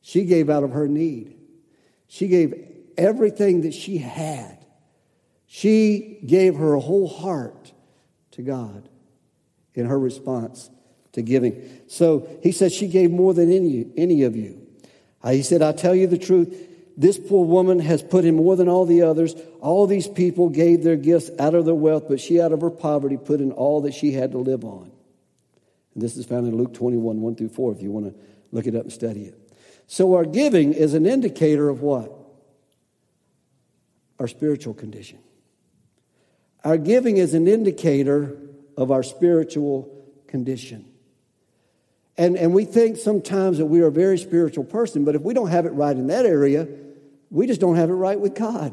[0.00, 1.36] She gave out of her need.
[2.08, 2.54] She gave
[2.96, 4.64] everything that she had.
[5.46, 7.72] She gave her whole heart
[8.32, 8.88] to God
[9.74, 10.70] in her response
[11.12, 11.80] to giving.
[11.86, 14.66] So he said she gave more than any, any of you.
[15.22, 16.54] Uh, he said, I tell you the truth.
[16.96, 19.34] This poor woman has put in more than all the others.
[19.60, 22.70] All these people gave their gifts out of their wealth, but she, out of her
[22.70, 24.92] poverty, put in all that she had to live on.
[25.94, 28.14] And this is found in Luke 21, 1 through 4, if you want to
[28.52, 29.38] look it up and study it.
[29.86, 32.12] So, our giving is an indicator of what?
[34.18, 35.18] Our spiritual condition.
[36.62, 38.38] Our giving is an indicator
[38.76, 40.86] of our spiritual condition.
[42.16, 45.34] And, and we think sometimes that we are a very spiritual person, but if we
[45.34, 46.68] don't have it right in that area,
[47.34, 48.72] we just don't have it right with God.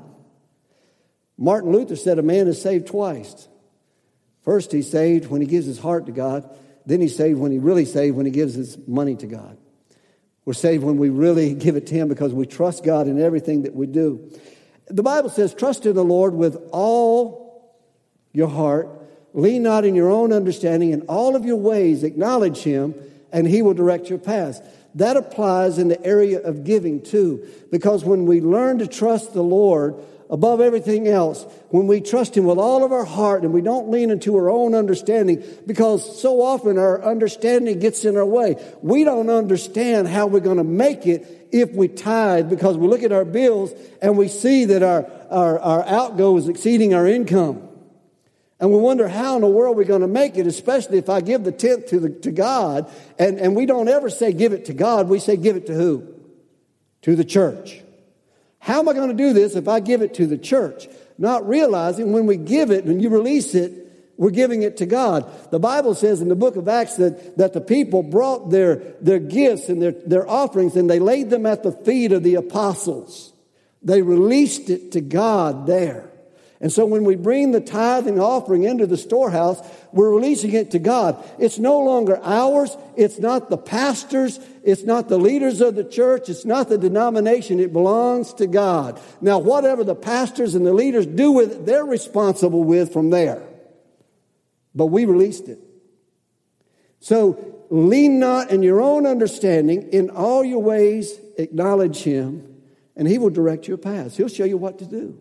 [1.36, 3.48] Martin Luther said a man is saved twice.
[4.44, 6.48] First, he's saved when he gives his heart to God.
[6.86, 9.58] Then he's saved when he really saved when he gives his money to God.
[10.46, 13.64] We're saved when we really give it to him because we trust God in everything
[13.64, 14.32] that we do.
[14.86, 17.82] The Bible says, trust in the Lord with all
[18.32, 18.90] your heart.
[19.34, 20.92] Lean not in your own understanding.
[20.92, 22.94] In all of your ways, acknowledge him,
[23.32, 24.62] and he will direct your paths.
[24.96, 29.44] That applies in the area of giving too, because when we learn to trust the
[29.44, 29.96] Lord
[30.30, 33.90] above everything else, when we trust Him with all of our heart and we don't
[33.90, 38.56] lean into our own understanding, because so often our understanding gets in our way.
[38.82, 43.04] We don't understand how we're going to make it if we tithe because we look
[43.04, 47.68] at our bills and we see that our, our, our outgo is exceeding our income.
[48.62, 51.22] And we wonder how in the world we're going to make it, especially if I
[51.22, 52.92] give the tenth to, the, to God.
[53.18, 55.10] And, and we don't ever say give it to God.
[55.10, 56.08] We say give it to who?
[57.02, 57.82] To the church.
[58.60, 60.88] How am I going to do this if I give it to the church?
[61.18, 63.80] Not realizing when we give it, when you release it,
[64.16, 65.28] we're giving it to God.
[65.50, 69.18] The Bible says in the book of Acts that, that the people brought their, their
[69.18, 73.34] gifts and their, their offerings and they laid them at the feet of the apostles.
[73.82, 76.11] They released it to God there.
[76.62, 79.60] And so when we bring the tithing offering into the storehouse,
[79.92, 81.18] we're releasing it to God.
[81.40, 82.78] It's no longer ours.
[82.96, 84.40] It's not the pastors.
[84.64, 86.30] It's not the leaders of the church.
[86.30, 87.60] It's not the denomination.
[87.60, 89.02] It belongs to God.
[89.22, 93.42] Now, whatever the pastors and the leaders do with it, they're responsible with from there.
[94.76, 95.60] But we released it.
[97.00, 99.90] So lean not in your own understanding.
[99.90, 102.62] In all your ways, acknowledge Him,
[102.96, 104.16] and He will direct your paths.
[104.16, 105.20] He'll show you what to do.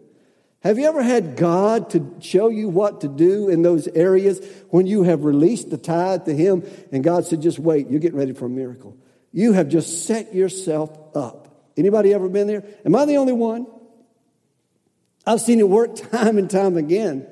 [0.63, 4.87] Have you ever had God to show you what to do in those areas when
[4.87, 8.35] you have released the tithe to Him and God said, just wait, you're getting ready
[8.35, 8.97] for a miracle?
[9.33, 11.49] You have just set yourself up.
[11.79, 12.65] Anybody ever been there?
[12.85, 13.67] Am I the only one?
[15.27, 17.27] I've seen it work time and time again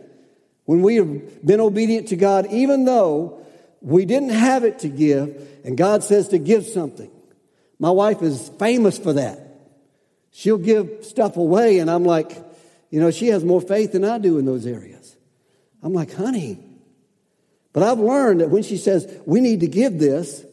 [0.64, 3.44] when we have been obedient to God, even though
[3.80, 7.10] we didn't have it to give, and God says to give something.
[7.78, 9.38] My wife is famous for that.
[10.30, 12.47] She'll give stuff away, and I'm like,
[12.90, 15.16] you know, she has more faith than I do in those areas.
[15.82, 16.58] I'm like, honey.
[17.72, 20.44] But I've learned that when she says, we need to give this,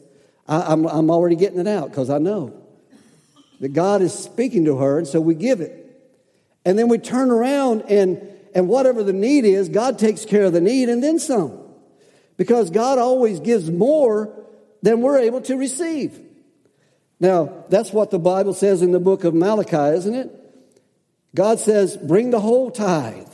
[0.46, 2.62] I, am I'm, I'm already getting it out because I know
[3.60, 5.82] that God is speaking to her, and so we give it.
[6.64, 8.20] And then we turn around and,
[8.54, 11.58] and whatever the need is, God takes care of the need and then some.
[12.36, 14.30] Because God always gives more
[14.82, 16.20] than we're able to receive.
[17.18, 20.45] Now, that's what the Bible says in the book of Malachi, isn't it?
[21.34, 23.28] God says, bring the whole tithe.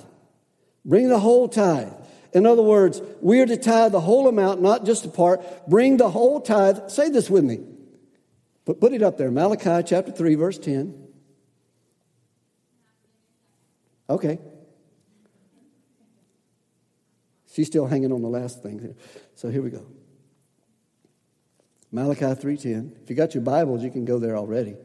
[0.84, 1.92] Bring the whole tithe.
[2.32, 5.68] In other words, we are to tithe the whole amount, not just a part.
[5.68, 6.88] Bring the whole tithe.
[6.88, 7.60] Say this with me.
[8.64, 9.30] But put it up there.
[9.30, 11.08] Malachi chapter 3, verse 10.
[14.08, 14.38] Okay.
[17.52, 18.94] She's still hanging on the last thing.
[19.34, 19.84] So here we go.
[21.90, 23.02] Malachi 3:10.
[23.02, 24.76] If you got your Bibles, you can go there already.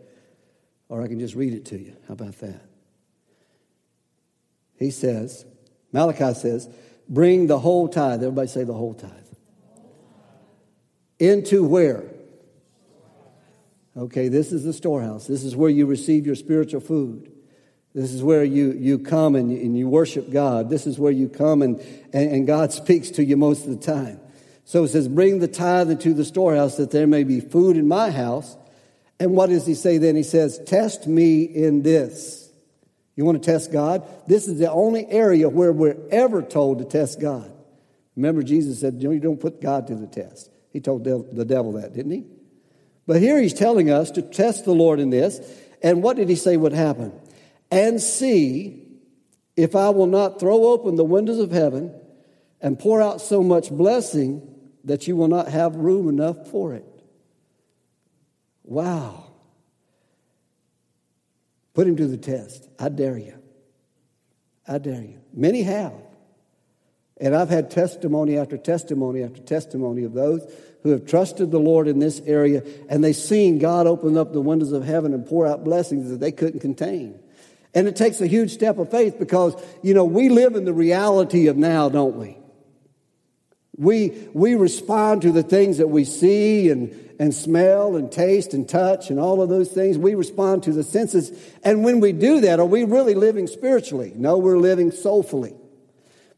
[0.89, 1.95] Or I can just read it to you.
[2.07, 2.66] How about that?
[4.77, 5.45] He says,
[5.91, 6.69] Malachi says,
[7.09, 8.23] bring the whole tithe.
[8.23, 9.11] Everybody say the whole tithe.
[11.19, 12.03] Into where?
[13.95, 15.25] Okay, this is the storehouse.
[15.25, 17.31] This is where you receive your spiritual food.
[17.95, 20.69] This is where you, you come and, and you worship God.
[20.69, 21.79] This is where you come and,
[22.13, 24.19] and, and God speaks to you most of the time.
[24.65, 27.87] So it says, Bring the tithe into the storehouse that there may be food in
[27.87, 28.55] my house.
[29.19, 30.15] And what does he say then?
[30.15, 32.46] He says, Test me in this.
[33.17, 34.07] You want to test God?
[34.27, 37.51] This is the only area where we're ever told to test God.
[38.15, 40.51] Remember, Jesus said, You don't put God to the test.
[40.71, 42.25] He told the devil that, didn't he?
[43.07, 45.39] But here he's telling us to test the Lord in this.
[45.81, 47.11] And what did he say would happen?
[47.71, 48.87] And see
[49.55, 51.93] if I will not throw open the windows of heaven
[52.61, 54.41] and pour out so much blessing
[54.83, 56.85] that you will not have room enough for it.
[58.63, 59.26] Wow.
[61.77, 62.67] Put him to the test.
[62.79, 63.35] I dare you.
[64.67, 65.21] I dare you.
[65.31, 65.93] Many have.
[67.17, 70.41] And I've had testimony after testimony after testimony of those
[70.81, 74.41] who have trusted the Lord in this area and they've seen God open up the
[74.41, 77.19] windows of heaven and pour out blessings that they couldn't contain.
[77.75, 80.73] And it takes a huge step of faith because, you know, we live in the
[80.73, 82.39] reality of now, don't we?
[83.77, 88.67] We, we respond to the things that we see and, and smell and taste and
[88.67, 89.97] touch and all of those things.
[89.97, 91.31] We respond to the senses.
[91.63, 94.13] And when we do that, are we really living spiritually?
[94.15, 95.55] No, we're living soulfully.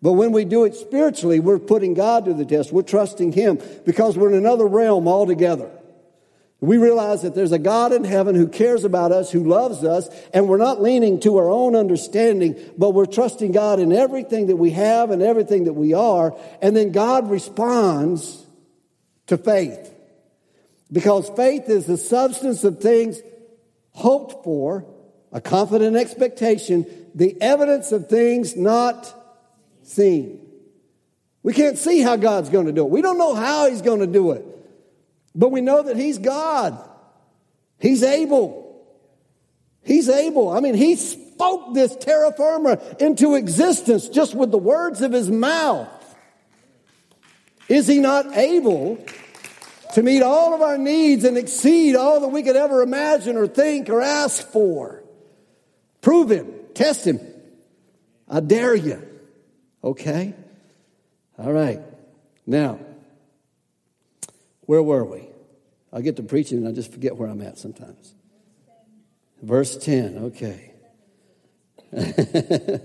[0.02, 2.72] But when we do it spiritually, we're putting God to the test.
[2.72, 5.70] We're trusting Him because we're in another realm altogether.
[6.62, 10.10] We realize that there's a God in heaven who cares about us, who loves us,
[10.34, 14.58] and we're not leaning to our own understanding, but we're trusting God in everything that
[14.58, 16.38] we have and everything that we are.
[16.62, 18.46] And then God responds
[19.28, 19.94] to faith.
[20.92, 23.22] Because faith is the substance of things
[23.92, 24.86] hoped for,
[25.32, 29.14] a confident expectation, the evidence of things not
[29.84, 30.46] seen.
[31.44, 32.90] We can't see how God's going to do it.
[32.90, 34.46] We don't know how He's going to do it.
[35.36, 36.78] But we know that He's God.
[37.80, 38.86] He's able.
[39.84, 40.50] He's able.
[40.50, 45.30] I mean, He spoke this terra firma into existence just with the words of His
[45.30, 45.88] mouth.
[47.68, 49.04] Is He not able
[49.94, 53.48] to meet all of our needs and exceed all that we could ever imagine or
[53.48, 55.04] think or ask for?
[56.02, 56.54] Prove Him.
[56.74, 57.20] Test Him.
[58.30, 59.02] I dare you.
[59.84, 60.34] Okay?
[61.38, 61.82] All right.
[62.46, 62.80] Now,
[64.62, 65.28] where were we?
[65.92, 68.14] I get to preaching and I just forget where I'm at sometimes.
[69.42, 70.74] Verse 10, okay.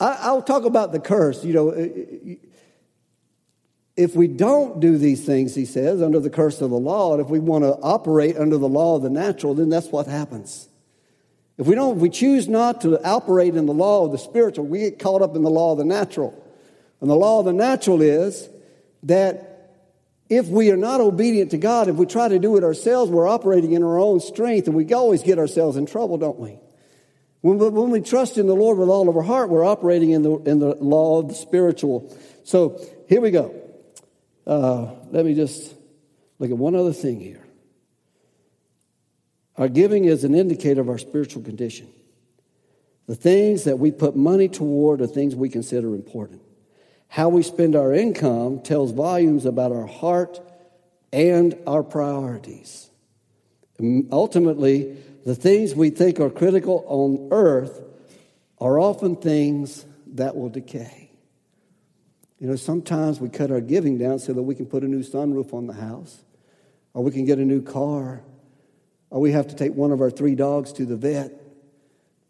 [0.00, 1.44] I, will talk about the curse.
[1.44, 1.70] You know,
[3.96, 7.20] if we don't do these things, he says, under the curse of the law, and
[7.20, 10.68] if we want to operate under the law of the natural, then that's what happens.
[11.56, 14.66] If we don't, if we choose not to operate in the law of the spiritual,
[14.66, 16.40] we get caught up in the law of the natural.
[17.00, 18.48] And the law of the natural is
[19.04, 19.70] that
[20.28, 23.28] if we are not obedient to God, if we try to do it ourselves, we're
[23.28, 26.58] operating in our own strength, and we always get ourselves in trouble, don't we?
[27.42, 30.22] When, when we trust in the Lord with all of our heart, we're operating in
[30.22, 32.12] the, in the law of the spiritual.
[32.42, 33.63] So here we go.
[34.46, 35.74] Uh, let me just
[36.38, 37.44] look at one other thing here.
[39.56, 41.88] Our giving is an indicator of our spiritual condition.
[43.06, 46.42] The things that we put money toward are things we consider important.
[47.08, 50.40] How we spend our income tells volumes about our heart
[51.12, 52.90] and our priorities.
[54.10, 57.80] ultimately, the things we think are critical on earth
[58.60, 59.84] are often things
[60.14, 61.03] that will decay.
[62.44, 65.02] You know, sometimes we cut our giving down so that we can put a new
[65.02, 66.24] sunroof on the house,
[66.92, 68.20] or we can get a new car,
[69.08, 71.32] or we have to take one of our three dogs to the vet,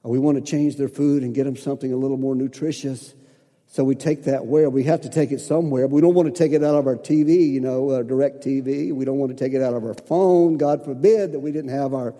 [0.04, 3.12] or we want to change their food and get them something a little more nutritious.
[3.66, 4.70] So we take that where?
[4.70, 5.88] We have to take it somewhere.
[5.88, 8.92] We don't want to take it out of our TV, you know, our DirecTV.
[8.94, 10.58] We don't want to take it out of our phone.
[10.58, 12.14] God forbid that we didn't have our,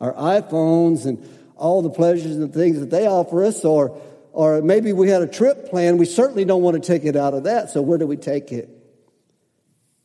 [0.00, 3.64] our iPhones and all the pleasures and things that they offer us.
[3.64, 4.00] Or,
[4.32, 5.98] or maybe we had a trip planned.
[5.98, 7.70] We certainly don't want to take it out of that.
[7.70, 8.68] So where do we take it?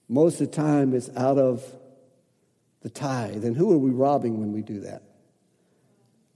[0.08, 1.64] Most of the time it's out of
[2.82, 3.44] the tithe.
[3.44, 5.04] And who are we robbing when we do that?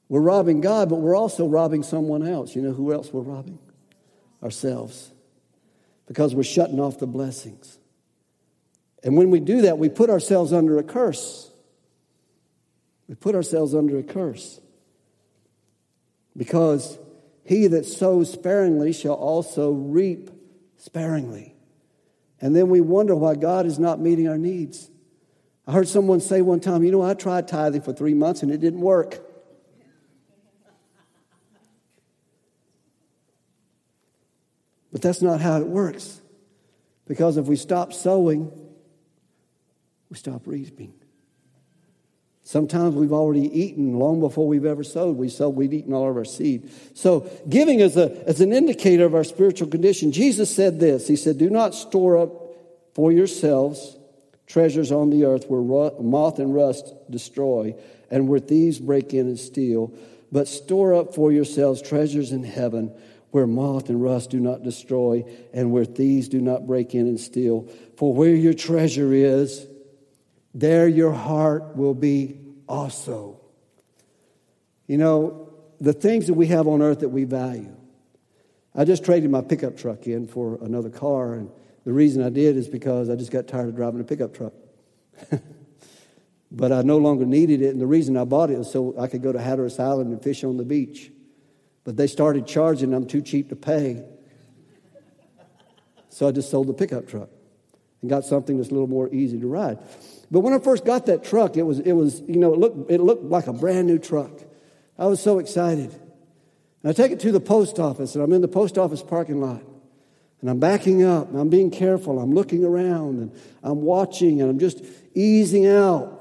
[0.10, 2.56] We're robbing God, but we're also robbing someone else.
[2.56, 3.60] You know who else we're robbing?
[4.44, 5.12] ourselves
[6.08, 7.78] because we're shutting off the blessings.
[9.04, 11.50] And when we do that, we put ourselves under a curse.
[13.08, 14.60] We put ourselves under a curse.
[16.36, 16.98] Because
[17.44, 20.30] he that sows sparingly shall also reap
[20.78, 21.56] sparingly.
[22.40, 24.90] And then we wonder why God is not meeting our needs.
[25.68, 28.52] I heard someone say one time, you know, I tried tithing for three months and
[28.52, 29.20] it didn't work.
[34.92, 36.20] But that's not how it works.
[37.08, 38.52] Because if we stop sowing,
[40.10, 40.94] we stop reaping.
[42.52, 45.16] Sometimes we've already eaten long before we've ever sowed.
[45.16, 46.70] We sowed, we've eaten all of our seed.
[46.94, 50.12] So giving is, a, is an indicator of our spiritual condition.
[50.12, 52.34] Jesus said this He said, Do not store up
[52.94, 53.96] for yourselves
[54.48, 57.74] treasures on the earth where moth and rust destroy
[58.10, 59.94] and where thieves break in and steal,
[60.30, 62.94] but store up for yourselves treasures in heaven
[63.30, 65.24] where moth and rust do not destroy,
[65.54, 67.66] and where thieves do not break in and steal.
[67.96, 69.68] For where your treasure is,
[70.54, 72.41] there your heart will be
[72.72, 73.40] also.
[74.88, 75.50] You know,
[75.80, 77.76] the things that we have on earth that we value.
[78.74, 81.52] I just traded my pickup truck in for another car, and
[81.84, 84.54] the reason I did is because I just got tired of driving a pickup truck.
[86.52, 89.08] but I no longer needed it, and the reason I bought it was so I
[89.08, 91.12] could go to Hatteras Island and fish on the beach.
[91.84, 94.06] But they started charging I'm too cheap to pay.
[96.10, 97.30] So I just sold the pickup truck
[98.02, 99.80] and got something that's a little more easy to ride.
[100.32, 102.90] But when I first got that truck, it was, it was you know, it looked,
[102.90, 104.32] it looked like a brand new truck.
[104.98, 105.92] I was so excited.
[105.92, 109.42] And I take it to the post office, and I'm in the post office parking
[109.42, 109.62] lot.
[110.40, 112.20] And I'm backing up, and I'm being careful.
[112.20, 114.82] I'm looking around, and I'm watching, and I'm just
[115.14, 116.18] easing out.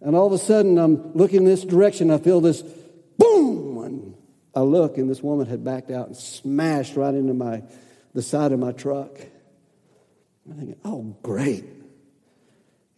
[0.00, 2.10] And all of a sudden, I'm looking in this direction.
[2.10, 2.62] I feel this
[3.18, 4.14] boom, and
[4.54, 7.62] I look and this woman had backed out and smashed right into my,
[8.14, 9.10] the side of my truck.
[10.48, 11.64] I'm thinking, oh, great.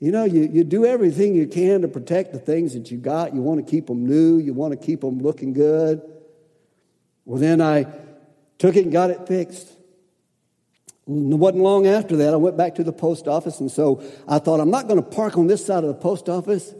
[0.00, 3.34] You know, you, you do everything you can to protect the things that you got.
[3.34, 6.02] You want to keep them new, you want to keep them looking good.
[7.24, 7.86] Well, then I
[8.58, 9.66] took it and got it fixed.
[11.08, 14.38] It wasn't long after that, I went back to the post office, and so I
[14.38, 16.74] thought, I'm not going to park on this side of the post office.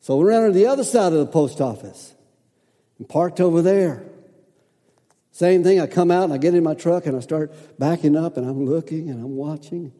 [0.00, 2.12] So we ran to the other side of the post office
[2.98, 4.04] and parked over there.
[5.30, 8.16] Same thing, I come out and I get in my truck and I start backing
[8.16, 9.92] up and I'm looking and I'm watching.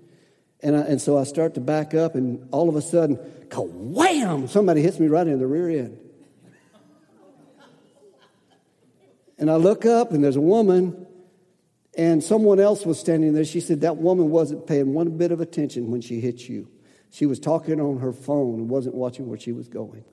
[0.62, 3.16] And, I, and so I start to back up and all of a sudden,
[3.54, 4.46] wham!
[4.48, 5.98] Somebody hits me right in the rear end.
[9.38, 11.06] And I look up and there's a woman
[11.96, 13.44] and someone else was standing there.
[13.44, 16.68] She said that woman wasn't paying one bit of attention when she hit you.
[17.10, 20.04] She was talking on her phone and wasn't watching where she was going.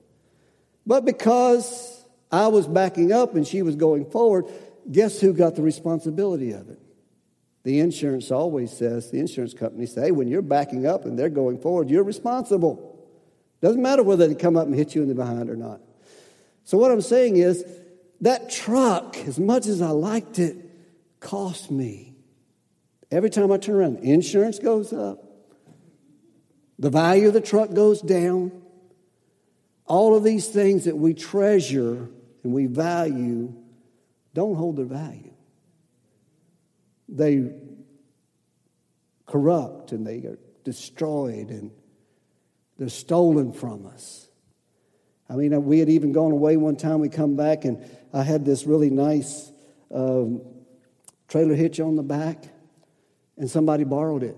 [0.84, 4.46] But because I was backing up and she was going forward,
[4.90, 6.78] guess who got the responsibility of it?
[7.62, 11.58] The insurance always says, the insurance company say, when you're backing up and they're going
[11.58, 12.98] forward, you're responsible.
[13.60, 15.80] Doesn't matter whether they come up and hit you in the behind or not.
[16.64, 17.64] So what I'm saying is,
[18.22, 20.56] that truck, as much as I liked it,
[21.20, 22.14] cost me.
[23.10, 25.24] Every time I turn around, insurance goes up.
[26.78, 28.52] The value of the truck goes down.
[29.86, 32.08] All of these things that we treasure
[32.42, 33.54] and we value
[34.32, 35.32] don't hold their value.
[37.10, 37.50] They
[39.26, 41.70] corrupt and they are destroyed and
[42.78, 44.28] they're stolen from us.
[45.28, 47.00] I mean, we had even gone away one time.
[47.00, 49.52] We come back and I had this really nice
[49.94, 50.42] um,
[51.28, 52.44] trailer hitch on the back,
[53.36, 54.36] and somebody borrowed it.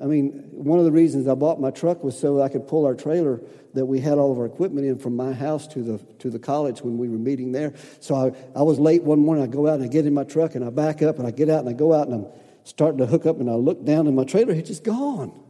[0.00, 2.84] I mean, one of the reasons I bought my truck was so I could pull
[2.84, 3.40] our trailer
[3.74, 6.38] that we had all of our equipment in from my house to the, to the
[6.38, 7.74] college when we were meeting there.
[8.00, 9.44] So I, I was late one morning.
[9.44, 11.30] I go out and I get in my truck and I back up and I
[11.30, 12.32] get out and I go out and I'm
[12.64, 15.40] starting to hook up and I look down and my trailer hitch is gone.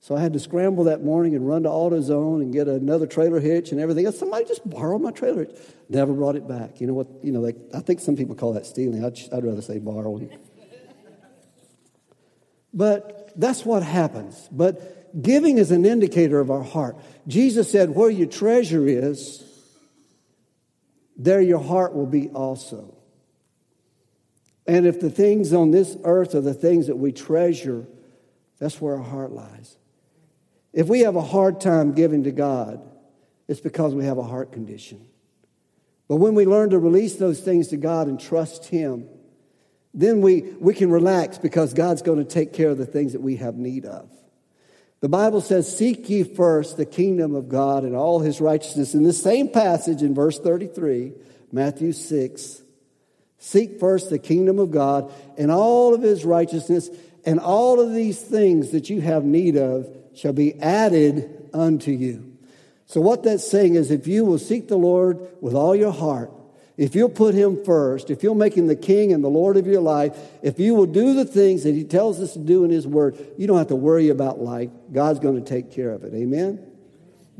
[0.00, 3.40] So I had to scramble that morning and run to AutoZone and get another trailer
[3.40, 4.18] hitch and everything else.
[4.18, 5.56] Somebody just borrowed my trailer hitch.
[5.88, 6.78] Never brought it back.
[6.78, 7.06] You know what?
[7.22, 9.02] You know, they, I think some people call that stealing.
[9.02, 10.38] I'd, I'd rather say borrowing.
[12.74, 14.48] But that's what happens.
[14.50, 16.96] But giving is an indicator of our heart.
[17.26, 19.42] Jesus said, Where your treasure is,
[21.16, 22.96] there your heart will be also.
[24.66, 27.86] And if the things on this earth are the things that we treasure,
[28.58, 29.76] that's where our heart lies.
[30.72, 32.80] If we have a hard time giving to God,
[33.46, 35.06] it's because we have a heart condition.
[36.08, 39.08] But when we learn to release those things to God and trust Him,
[39.94, 43.20] then we, we can relax because God's going to take care of the things that
[43.20, 44.10] we have need of.
[45.00, 48.94] The Bible says, Seek ye first the kingdom of God and all his righteousness.
[48.94, 51.12] In the same passage in verse 33,
[51.52, 52.62] Matthew 6,
[53.38, 56.90] seek first the kingdom of God and all of his righteousness,
[57.24, 62.32] and all of these things that you have need of shall be added unto you.
[62.86, 66.32] So, what that's saying is if you will seek the Lord with all your heart,
[66.76, 69.66] if you'll put him first, if you'll make him the king and the Lord of
[69.66, 72.70] your life, if you will do the things that he tells us to do in
[72.70, 74.70] his word, you don't have to worry about life.
[74.92, 76.12] God's going to take care of it.
[76.14, 76.64] Amen?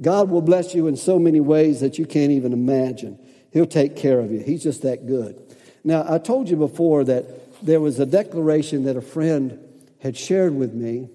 [0.01, 3.18] God will bless you in so many ways that you can't even imagine.
[3.53, 4.41] He'll take care of you.
[4.41, 5.41] He's just that good.
[5.82, 9.59] Now, I told you before that there was a declaration that a friend
[10.01, 11.09] had shared with me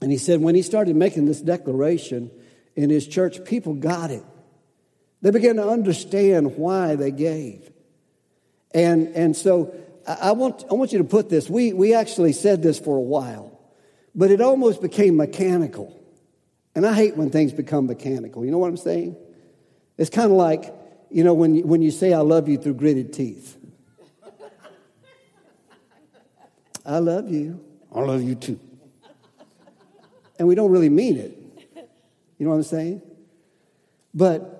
[0.00, 2.30] and he said when he started making this declaration
[2.74, 4.24] in his church, people got it.
[5.22, 7.70] They began to understand why they gave.
[8.72, 9.74] And, and so
[10.06, 11.50] I want, I want you to put this.
[11.50, 13.58] We, we actually said this for a while,
[14.14, 15.96] but it almost became mechanical.
[16.74, 18.44] And I hate when things become mechanical.
[18.44, 19.16] You know what I'm saying?
[19.98, 20.72] It's kind of like,
[21.10, 23.58] you know, when when you say, I love you through gritted teeth.
[26.86, 27.62] I love you.
[27.92, 28.58] I love you too
[30.40, 31.36] and we don't really mean it.
[32.38, 33.02] You know what I'm saying?
[34.14, 34.59] But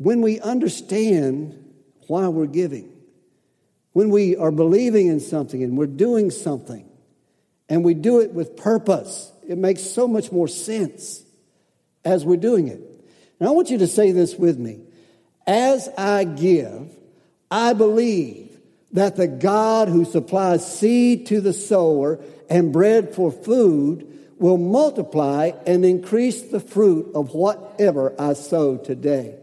[0.00, 1.62] when we understand
[2.06, 2.90] why we're giving,
[3.92, 6.88] when we are believing in something and we're doing something,
[7.68, 11.22] and we do it with purpose, it makes so much more sense
[12.02, 12.80] as we're doing it.
[13.38, 14.80] And I want you to say this with me.
[15.46, 16.90] As I give,
[17.50, 18.58] I believe
[18.92, 24.06] that the God who supplies seed to the sower and bread for food
[24.38, 29.39] will multiply and increase the fruit of whatever I sow today.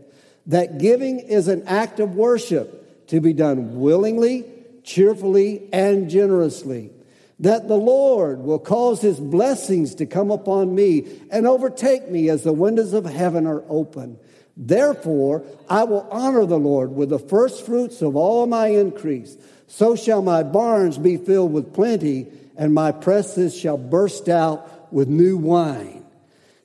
[0.48, 4.45] That giving is an act of worship to be done willingly,
[4.84, 6.91] cheerfully, and generously.
[7.39, 12.43] That the Lord will cause his blessings to come upon me and overtake me as
[12.43, 14.18] the windows of heaven are open.
[14.56, 19.38] Therefore, I will honor the Lord with the first fruits of all my increase.
[19.68, 22.28] So shall my barns be filled with plenty,
[22.58, 26.06] and my presses shall burst out with new wine.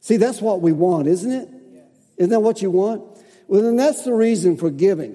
[0.00, 1.48] See, that's what we want, isn't it?
[2.16, 3.11] Isn't that what you want?
[3.52, 5.14] Well, then that's the reason for giving.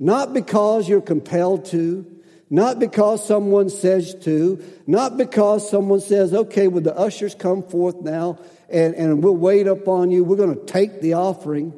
[0.00, 2.04] Not because you're compelled to,
[2.50, 8.00] not because someone says to, not because someone says, okay, will the ushers come forth
[8.00, 10.24] now and, and we'll wait upon you.
[10.24, 11.72] We're going to take the offering.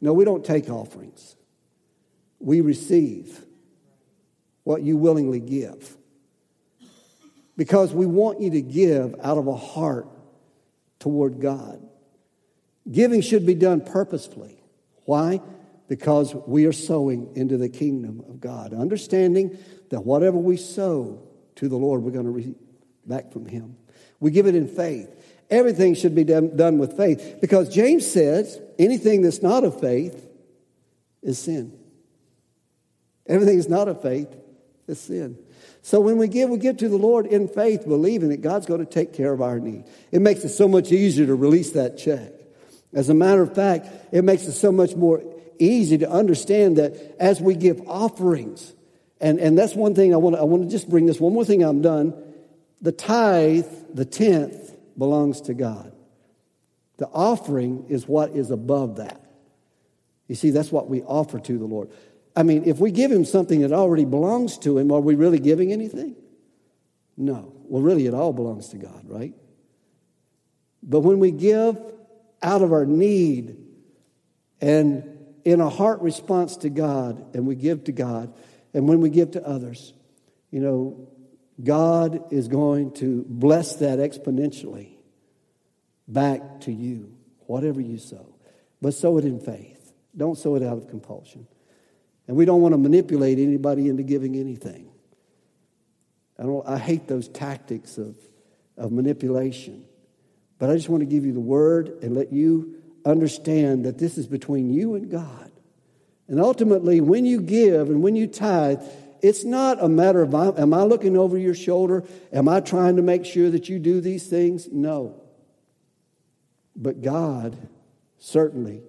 [0.00, 1.36] No, we don't take offerings.
[2.40, 3.40] We receive
[4.64, 5.96] what you willingly give.
[7.56, 10.08] Because we want you to give out of a heart
[10.98, 11.80] toward God.
[12.90, 14.58] Giving should be done purposefully.
[15.04, 15.40] Why?
[15.88, 19.58] Because we are sowing into the kingdom of God, understanding
[19.90, 21.22] that whatever we sow
[21.56, 22.56] to the Lord, we're going to receive
[23.06, 23.76] back from Him.
[24.20, 25.10] We give it in faith.
[25.50, 30.26] Everything should be done, done with faith because James says anything that's not of faith
[31.22, 31.78] is sin.
[33.26, 34.34] Everything that's not of faith
[34.86, 35.38] is sin.
[35.82, 38.80] So when we give, we give to the Lord in faith, believing that God's going
[38.80, 39.84] to take care of our need.
[40.10, 42.32] It makes it so much easier to release that check.
[42.94, 45.22] As a matter of fact, it makes it so much more
[45.58, 48.72] easy to understand that as we give offerings,
[49.20, 51.32] and, and that's one thing I want, to, I want to just bring this one
[51.32, 52.14] more thing I'm done.
[52.80, 55.92] The tithe, the tenth, belongs to God.
[56.98, 59.20] The offering is what is above that.
[60.28, 61.90] You see, that's what we offer to the Lord.
[62.36, 65.38] I mean, if we give him something that already belongs to him, are we really
[65.38, 66.16] giving anything?
[67.16, 67.52] No.
[67.64, 69.34] Well, really, it all belongs to God, right?
[70.82, 71.78] But when we give
[72.44, 73.56] out of our need
[74.60, 75.10] and
[75.44, 78.32] in a heart response to God, and we give to God,
[78.72, 79.92] and when we give to others,
[80.50, 81.08] you know,
[81.62, 84.92] God is going to bless that exponentially
[86.08, 87.14] back to you,
[87.46, 88.34] whatever you sow.
[88.80, 89.92] But sow it in faith.
[90.16, 91.46] Don't sow it out of compulsion.
[92.26, 94.90] And we don't want to manipulate anybody into giving anything.
[96.38, 98.16] I, don't, I hate those tactics of,
[98.76, 99.84] of manipulation.
[100.64, 104.16] But I just want to give you the word and let you understand that this
[104.16, 105.52] is between you and God.
[106.26, 108.80] And ultimately, when you give and when you tithe,
[109.20, 112.02] it's not a matter of am I looking over your shoulder?
[112.32, 114.66] Am I trying to make sure that you do these things?
[114.72, 115.20] No.
[116.74, 117.54] But God
[118.16, 118.80] certainly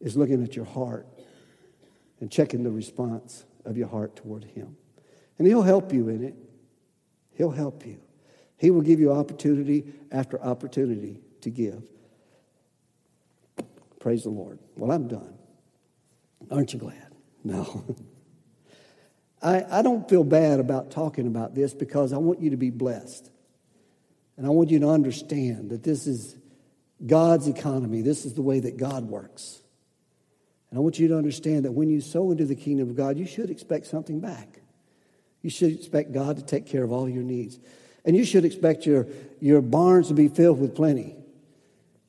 [0.00, 1.06] is looking at your heart
[2.20, 4.78] and checking the response of your heart toward Him.
[5.36, 6.36] And He'll help you in it.
[7.34, 8.00] He'll help you.
[8.60, 11.82] He will give you opportunity after opportunity to give.
[14.00, 14.58] Praise the Lord.
[14.76, 15.32] Well, I'm done.
[16.50, 17.14] Aren't you glad?
[17.42, 17.96] No.
[19.42, 22.68] I, I don't feel bad about talking about this because I want you to be
[22.68, 23.30] blessed.
[24.36, 26.36] And I want you to understand that this is
[27.06, 28.02] God's economy.
[28.02, 29.62] This is the way that God works.
[30.68, 33.16] And I want you to understand that when you sow into the kingdom of God,
[33.16, 34.60] you should expect something back.
[35.40, 37.58] You should expect God to take care of all your needs.
[38.04, 39.06] And you should expect your,
[39.40, 41.16] your barns to be filled with plenty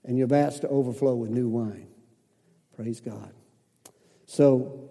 [0.04, 1.88] and your vats to overflow with new wine.
[2.76, 3.32] Praise God.
[4.26, 4.90] So,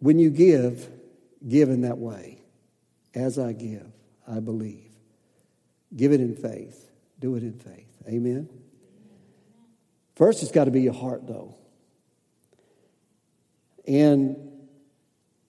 [0.00, 0.90] when you give,
[1.46, 2.42] give in that way.
[3.14, 3.86] As I give,
[4.26, 4.90] I believe.
[5.96, 6.90] Give it in faith.
[7.18, 7.88] Do it in faith.
[8.08, 8.48] Amen.
[10.14, 11.54] First, it's got to be your heart, though.
[13.86, 14.36] And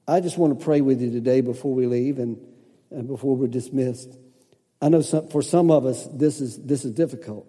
[0.07, 2.39] I just want to pray with you today before we leave and,
[2.91, 4.17] before we're dismissed.
[4.81, 7.47] I know some, for some of us, this is, this is difficult.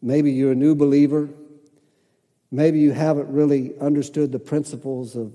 [0.00, 1.28] Maybe you're a new believer.
[2.50, 5.32] Maybe you haven't really understood the principles of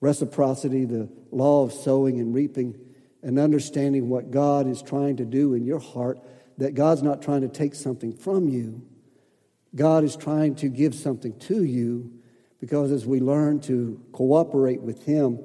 [0.00, 2.78] reciprocity, the law of sowing and reaping,
[3.22, 6.20] and understanding what God is trying to do in your heart,
[6.58, 8.82] that God's not trying to take something from you.
[9.74, 12.12] God is trying to give something to you
[12.60, 15.38] because as we learn to cooperate with him,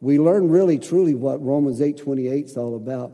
[0.00, 3.12] we learn really truly what Romans 8:28 is all about,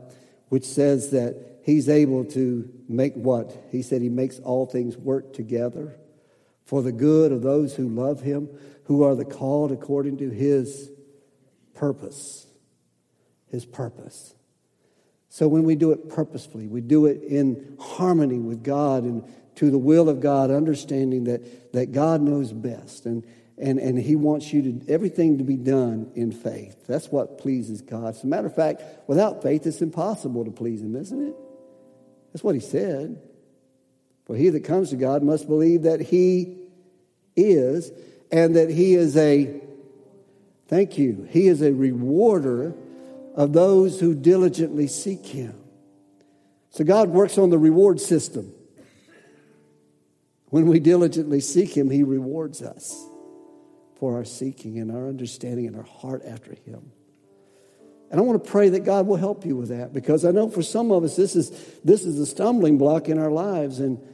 [0.49, 3.55] which says that he's able to make what?
[3.71, 5.95] He said he makes all things work together
[6.65, 8.49] for the good of those who love him,
[8.85, 10.91] who are the called according to his
[11.73, 12.47] purpose.
[13.47, 14.35] His purpose.
[15.29, 19.23] So when we do it purposefully, we do it in harmony with God and
[19.55, 23.05] to the will of God, understanding that, that God knows best.
[23.05, 23.25] And
[23.63, 26.85] and, and he wants you to everything to be done in faith.
[26.85, 28.09] That's what pleases God.
[28.09, 31.35] As a matter of fact, without faith, it's impossible to please him, isn't it?
[32.33, 33.21] That's what he said.
[34.25, 36.57] For he that comes to God must believe that he
[37.37, 37.91] is,
[38.31, 39.61] and that he is a,
[40.67, 42.75] thank you, he is a rewarder
[43.33, 45.55] of those who diligently seek him.
[46.71, 48.53] So God works on the reward system.
[50.49, 53.09] When we diligently seek him, he rewards us
[54.03, 56.91] for our seeking and our understanding and our heart after Him.
[58.11, 60.49] And I want to pray that God will help you with that because I know
[60.49, 61.51] for some of us this is
[61.85, 64.05] this is a stumbling block in our lives and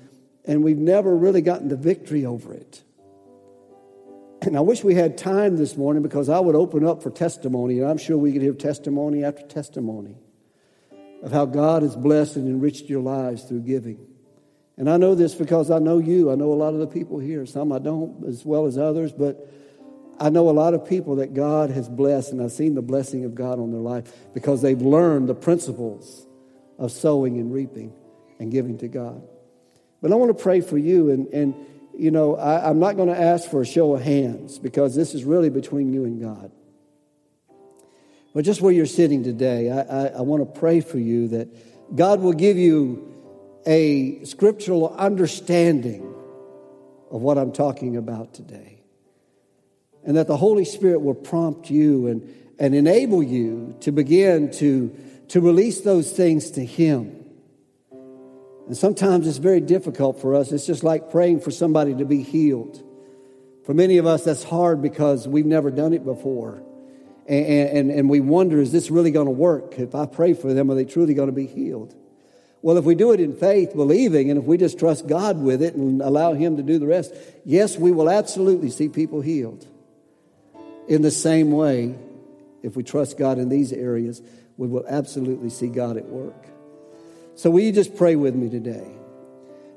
[0.45, 2.83] and we've never really gotten the victory over it.
[4.43, 7.79] And I wish we had time this morning because I would open up for testimony,
[7.79, 10.17] and I'm sure we could hear testimony after testimony
[11.23, 14.05] of how God has blessed and enriched your lives through giving.
[14.77, 16.31] And I know this because I know you.
[16.31, 17.47] I know a lot of the people here.
[17.47, 19.49] Some I don't as well as others, but
[20.19, 23.23] I know a lot of people that God has blessed, and I've seen the blessing
[23.23, 26.27] of God on their life because they've learned the principles
[26.77, 27.93] of sowing and reaping
[28.39, 29.21] and giving to God.
[30.01, 31.55] But I want to pray for you, and, and
[31.97, 35.13] you know, I, I'm not going to ask for a show of hands because this
[35.13, 36.51] is really between you and God.
[38.33, 41.95] But just where you're sitting today, I, I, I want to pray for you that
[41.95, 43.05] God will give you
[43.65, 46.13] a scriptural understanding
[47.09, 48.78] of what I'm talking about today
[50.05, 54.95] and that the Holy Spirit will prompt you and, and enable you to begin to,
[55.29, 57.15] to release those things to Him.
[58.67, 60.51] And sometimes it's very difficult for us.
[60.51, 62.83] It's just like praying for somebody to be healed.
[63.65, 66.63] For many of us, that's hard because we've never done it before.
[67.27, 69.77] And, and, and we wonder, is this really going to work?
[69.77, 71.95] If I pray for them, are they truly going to be healed?
[72.61, 75.61] Well, if we do it in faith, believing, and if we just trust God with
[75.61, 77.13] it and allow Him to do the rest,
[77.45, 79.65] yes, we will absolutely see people healed.
[80.89, 81.95] In the same way,
[82.61, 84.21] if we trust God in these areas,
[84.57, 86.47] we will absolutely see God at work.
[87.35, 88.91] So, will you just pray with me today?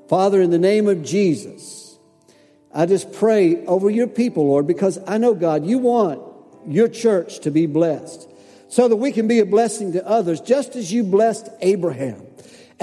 [0.09, 1.97] Father, in the name of Jesus,
[2.73, 6.21] I just pray over your people, Lord, because I know, God, you want
[6.67, 8.27] your church to be blessed.
[8.73, 12.25] so that we can be a blessing to others, just as you blessed Abraham.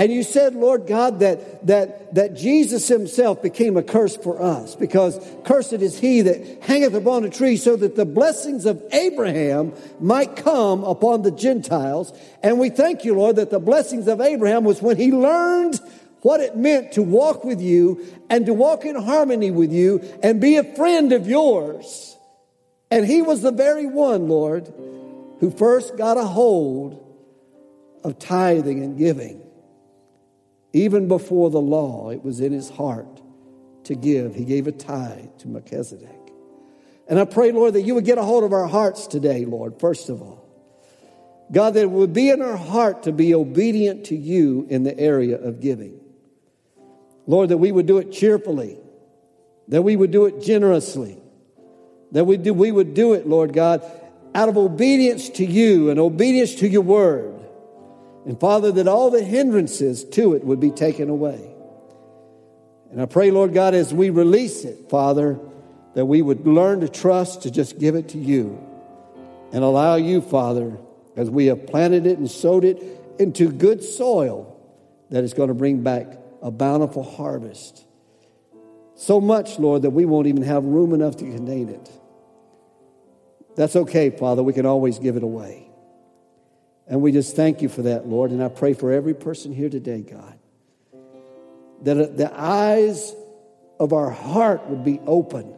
[0.01, 4.75] And you said, Lord God, that, that, that Jesus himself became a curse for us
[4.75, 9.75] because cursed is he that hangeth upon a tree so that the blessings of Abraham
[10.01, 12.15] might come upon the Gentiles.
[12.43, 15.79] And we thank you, Lord, that the blessings of Abraham was when he learned
[16.23, 20.41] what it meant to walk with you and to walk in harmony with you and
[20.41, 22.17] be a friend of yours.
[22.91, 24.73] And he was the very one, Lord,
[25.41, 27.05] who first got a hold
[28.03, 29.43] of tithing and giving.
[30.73, 33.21] Even before the law, it was in his heart
[33.85, 34.35] to give.
[34.35, 36.09] He gave a tithe to Melchizedek.
[37.09, 39.81] And I pray, Lord, that you would get a hold of our hearts today, Lord,
[39.81, 40.47] first of all.
[41.51, 44.97] God, that it would be in our heart to be obedient to you in the
[44.97, 45.99] area of giving.
[47.27, 48.79] Lord, that we would do it cheerfully,
[49.69, 51.19] that we would do it generously,
[52.13, 53.85] that we, do, we would do it, Lord God,
[54.35, 57.40] out of obedience to you and obedience to your word.
[58.27, 61.51] And Father, that all the hindrances to it would be taken away.
[62.91, 65.39] And I pray, Lord God, as we release it, Father,
[65.95, 68.59] that we would learn to trust to just give it to you
[69.53, 70.77] and allow you, Father,
[71.17, 72.83] as we have planted it and sowed it
[73.19, 74.57] into good soil,
[75.11, 77.85] that is going to bring back a bountiful harvest.
[78.95, 81.91] So much, Lord, that we won't even have room enough to contain it.
[83.57, 84.43] That's okay, Father.
[84.43, 85.70] We can always give it away.
[86.91, 88.33] And we just thank you for that, Lord.
[88.33, 90.37] And I pray for every person here today, God,
[91.83, 93.15] that the eyes
[93.79, 95.55] of our heart would be open,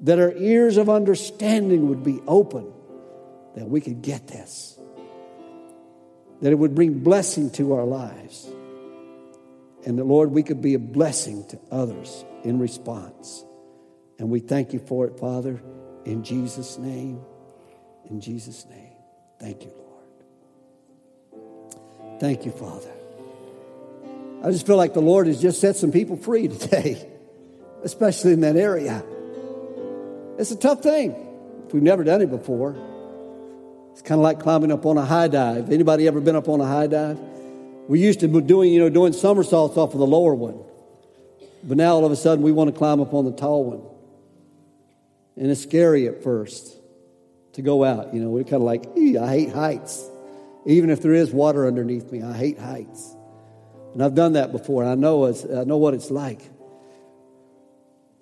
[0.00, 2.72] that our ears of understanding would be open,
[3.54, 4.76] that we could get this,
[6.40, 8.44] that it would bring blessing to our lives.
[9.86, 13.44] And that, Lord, we could be a blessing to others in response.
[14.18, 15.62] And we thank you for it, Father,
[16.04, 17.20] in Jesus' name.
[18.10, 18.92] In Jesus' name.
[19.38, 19.81] Thank you, Lord.
[22.22, 22.92] Thank you, Father.
[24.44, 27.04] I just feel like the Lord has just set some people free today,
[27.82, 29.02] especially in that area.
[30.38, 31.16] It's a tough thing
[31.66, 32.76] if we've never done it before.
[33.90, 35.72] It's kind of like climbing up on a high dive.
[35.72, 37.18] Anybody ever been up on a high dive?
[37.88, 40.62] We used to be doing, you know, doing somersaults off of the lower one.
[41.64, 43.82] But now all of a sudden we want to climb up on the tall one.
[45.34, 46.72] And it's scary at first
[47.54, 48.14] to go out.
[48.14, 50.08] You know, we're kind of like, I hate heights.
[50.64, 53.16] Even if there is water underneath me, I hate heights.
[53.92, 56.50] And I've done that before, and I know, it's, I know what it's like.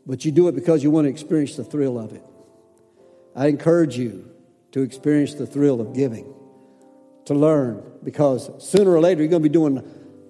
[0.06, 2.24] But you do it because you want to experience the thrill of it.
[3.36, 4.30] I encourage you
[4.72, 6.34] to experience the thrill of giving,
[7.26, 9.82] to learn, because sooner or later you're going to be doing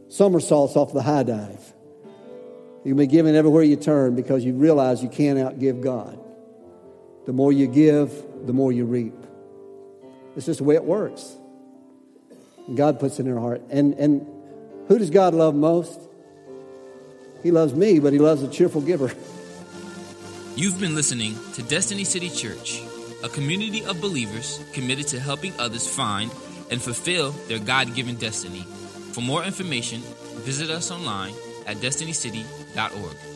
[0.08, 1.72] somersaults off the high dive.
[2.84, 6.18] To be giving everywhere you turn because you realize you can't outgive God.
[7.26, 8.10] The more you give,
[8.46, 9.14] the more you reap.
[10.36, 11.36] It's just the way it works.
[12.74, 13.62] God puts it in our heart.
[13.70, 14.26] And, and
[14.88, 15.98] who does God love most?
[17.42, 19.12] He loves me, but He loves a cheerful giver.
[20.56, 22.82] You've been listening to Destiny City Church,
[23.24, 26.30] a community of believers committed to helping others find
[26.70, 28.62] and fulfill their God given destiny.
[29.12, 30.00] For more information,
[30.44, 31.34] visit us online
[31.66, 33.29] at destinycity.org.